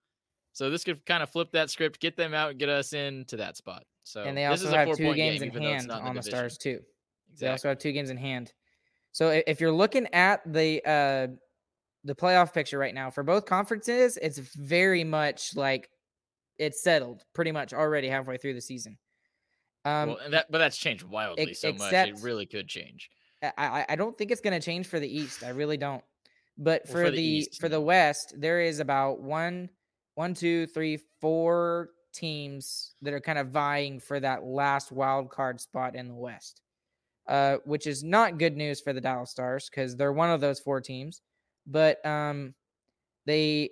[0.52, 3.56] So this could kind of flip that script, get them out, get us into that
[3.56, 3.82] spot.
[4.04, 5.82] So and they this also is a have two games game, in even though it's
[5.86, 6.38] hand on the division.
[6.38, 6.80] stars too
[7.38, 8.52] they also have two games in hand
[9.12, 11.26] so if you're looking at the uh
[12.04, 15.90] the playoff picture right now for both conferences it's very much like
[16.58, 18.96] it's settled pretty much already halfway through the season
[19.84, 21.92] um well, and that but that's changed wildly ex- so much.
[21.92, 23.08] It really could change.
[23.42, 25.42] I, I don't think it's going to change for the East.
[25.42, 26.04] I really don't.
[26.58, 27.80] But Well, for, the East, for the.
[27.80, 29.70] West, there is about one,
[30.14, 35.60] one, two, three, four teams that are kind of vying for that last wild card
[35.60, 36.60] spot in the West,
[37.30, 40.58] uh, which is not good news for the Dallas Stars because they're one of those
[40.58, 41.22] four teams.
[41.64, 42.54] But um,
[43.24, 43.70] they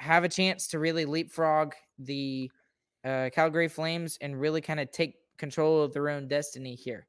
[0.00, 2.50] have a chance to really leapfrog the
[3.04, 7.06] uh, Calgary Flames and really kind of take control of their own destiny here.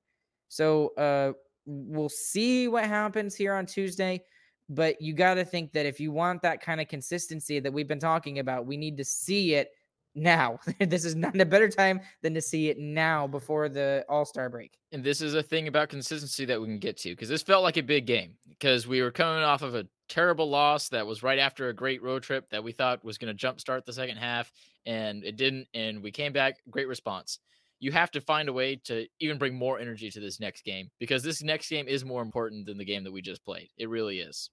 [0.50, 1.32] So uh,
[1.66, 4.22] we'll see what happens here on Tuesday.
[4.70, 7.88] But you got to think that if you want that kind of consistency that we've
[7.88, 9.72] been talking about, we need to see it
[10.18, 10.60] now.
[10.80, 14.50] this is not a better time than to see it now before the All Star
[14.50, 14.78] break.
[14.92, 17.64] And this is a thing about consistency that we can get to because this felt
[17.64, 21.24] like a big game because we were coming off of a terrible loss that was
[21.24, 24.18] right after a great road trip that we thought was going to jumpstart the second
[24.18, 24.52] half,
[24.86, 25.68] and it didn't.
[25.74, 27.40] And we came back, great response.
[27.80, 30.90] You have to find a way to even bring more energy to this next game
[31.00, 33.70] because this next game is more important than the game that we just played.
[33.78, 34.50] It really is.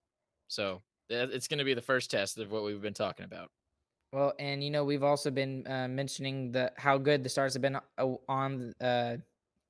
[0.48, 3.50] So it's going to be the first test of what we've been talking about.
[4.14, 7.62] Well, and you know we've also been uh, mentioning the how good the Stars have
[7.62, 8.72] been uh, on.
[8.80, 9.16] Uh,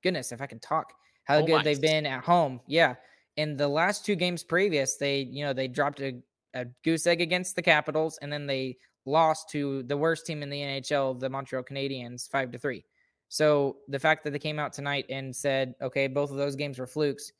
[0.02, 0.92] goodness, if I can talk,
[1.24, 2.60] how Oh good they've been at home.
[2.66, 2.94] Yeah,
[3.38, 6.20] in the last two games previous, they you know they dropped a,
[6.52, 8.76] a goose egg against the Capitals, and then they
[9.06, 12.84] lost to the worst team in the NHL, the Montreal Canadiens, five to three.
[13.30, 16.78] So the fact that they came out tonight and said, okay, both of those games
[16.78, 17.32] were flukes,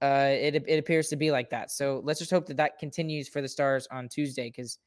[0.00, 1.70] uh, it it appears to be like that.
[1.70, 4.78] So let's just hope that that continues for the Stars on Tuesday, because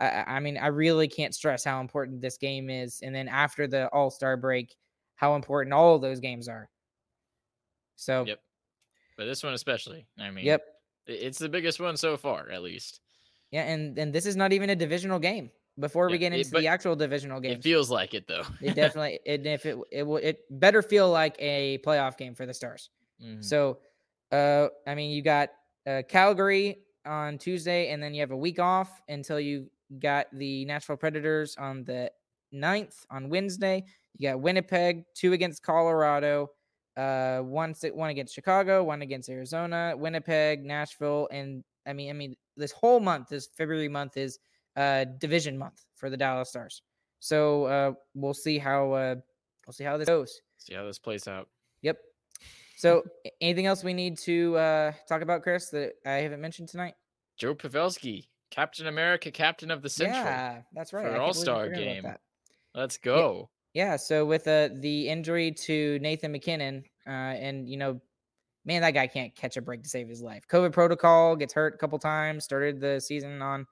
[0.00, 3.00] I, mean, I really can't stress how important this game is.
[3.02, 4.74] And then after the All Star break,
[5.14, 6.68] how important all of those games are.
[7.96, 8.40] So, Yep.
[9.16, 10.06] But this one especially.
[10.18, 10.64] I mean, yep.
[11.06, 13.00] it's the biggest one so far, at least.
[13.52, 13.62] Yeah.
[13.62, 16.68] And, and this is not even a divisional game before we get into but the
[16.68, 18.44] actual divisional game, It feels like it though.
[18.60, 22.46] it definitely, it, if it, it will, it better feel like a playoff game for
[22.46, 22.90] the Stars.
[23.22, 23.44] Mhm.
[23.44, 23.78] So,
[24.32, 25.50] uh, I mean, you got
[25.86, 30.64] uh, Calgary on Tuesday, and then you have a week off until you got the
[30.64, 32.10] Nashville Predators on the
[32.52, 33.84] 9th on Wednesday.
[34.16, 36.50] You got Winnipeg, two against Colorado,
[36.96, 42.36] uh, one one against Chicago, one against Arizona, Winnipeg, Nashville, and I mean, I mean,
[42.56, 44.38] this whole month, this February month is
[44.76, 46.82] uh division month for the Dallas Stars.
[47.24, 49.14] So uh, we'll see how uh,
[49.66, 50.40] we'll see how this goes.
[50.58, 51.48] See how this plays out.
[51.82, 51.98] Yep.
[52.76, 53.02] So
[53.40, 56.94] anything else we need to uh, talk about, Chris, that I haven't mentioned tonight?
[57.36, 60.22] Joe Pavelski, Captain America, Captain of the Central.
[60.22, 61.06] Yeah, that's right.
[61.06, 62.06] For All Star game.
[62.72, 63.50] Let's go.
[63.72, 63.86] Yeah.
[63.86, 63.96] yeah.
[63.96, 68.00] So with uh, the injury to Nathan MacKinnon, uh, and you know,
[68.64, 70.44] man, that guy can't catch a break to save his life.
[70.48, 72.44] COVID protocol gets hurt a couple times.
[72.44, 73.66] Started the season on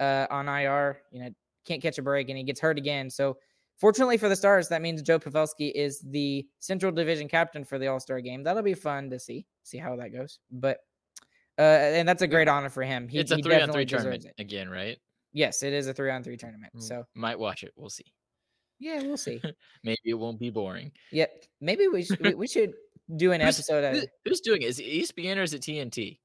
[0.00, 1.00] uh, on IR.
[1.12, 1.30] You know,
[1.64, 3.10] can't catch a break, and he gets hurt again.
[3.10, 3.36] So
[3.78, 7.86] fortunately for the Stars, that means Joe Pavelski is the Central Division captain for the
[7.86, 8.42] All Star game.
[8.42, 10.40] That'll be fun to see see how that goes.
[10.50, 10.78] But
[11.58, 13.08] uh, and that's a great honor for him.
[13.08, 14.34] He, it's a three on three tournament it.
[14.38, 14.98] again, right?
[15.32, 16.72] Yes, it is a three on three tournament.
[16.76, 17.72] Mm, so might watch it.
[17.76, 18.06] We'll see.
[18.78, 19.40] Yeah, we'll see.
[19.84, 20.92] maybe it won't be boring.
[21.12, 21.26] Yeah,
[21.60, 22.74] maybe we should we should
[23.16, 23.84] do an who's, episode.
[23.84, 24.66] Of, who's doing it?
[24.66, 26.18] Is it ESPN or is it TNT?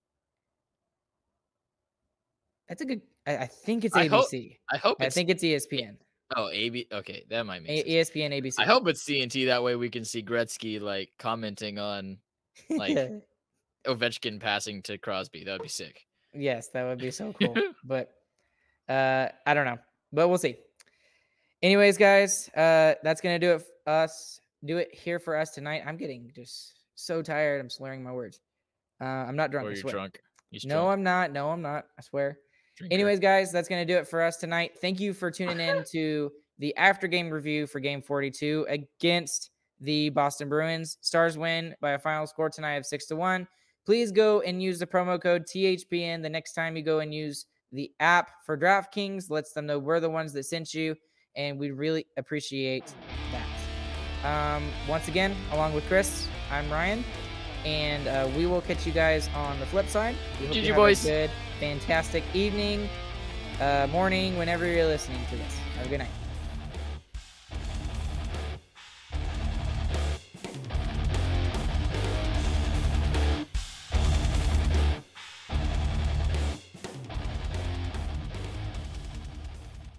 [2.67, 3.01] That's a good.
[3.25, 4.11] I, I think it's I ABC.
[4.11, 4.97] Hope, I hope.
[5.01, 5.97] I think it's ESPN.
[6.35, 6.87] Oh, AB.
[6.91, 8.55] Okay, that might make a- ESPN, ABC.
[8.59, 9.47] I hope it's TNT.
[9.47, 12.17] That way we can see Gretzky like commenting on
[12.69, 13.11] like
[13.89, 15.43] Ovechkin passing to Crosby.
[15.43, 16.05] That would be sick.
[16.33, 17.55] Yes, that would be so cool.
[17.83, 18.11] but
[18.87, 19.79] uh, I don't know,
[20.13, 20.55] but we'll see.
[21.61, 23.63] Anyways, guys, uh, that's gonna do it.
[23.83, 25.83] For us do it here for us tonight.
[25.85, 27.61] I'm getting just so tired.
[27.61, 28.39] I'm slurring my words.
[29.01, 29.67] Uh, I'm not drunk.
[29.67, 30.19] Or you're drunk.
[30.51, 30.91] He's no, drunk.
[30.91, 31.31] I'm not.
[31.31, 31.85] No, I'm not.
[31.97, 32.39] I swear.
[32.75, 32.93] Drinker.
[32.93, 34.71] Anyways, guys, that's going to do it for us tonight.
[34.81, 40.09] Thank you for tuning in to the after game review for game 42 against the
[40.09, 40.97] Boston Bruins.
[41.01, 43.47] Stars win by a final score tonight of 6 to 1.
[43.89, 47.47] Please go and use the promo code THPN the next time you go and use
[47.71, 49.31] the app for DraftKings.
[49.31, 50.95] Lets them know we're the ones that sent you,
[51.35, 52.83] and we really appreciate
[53.31, 54.55] that.
[54.55, 57.03] Um, once again, along with Chris, I'm Ryan,
[57.65, 60.15] and uh, we will catch you guys on the flip side.
[60.39, 61.03] We hope GG you boys.
[61.03, 62.87] good fantastic evening,
[63.59, 65.57] uh, morning, whenever you're listening to this.
[65.77, 66.28] Have a good night.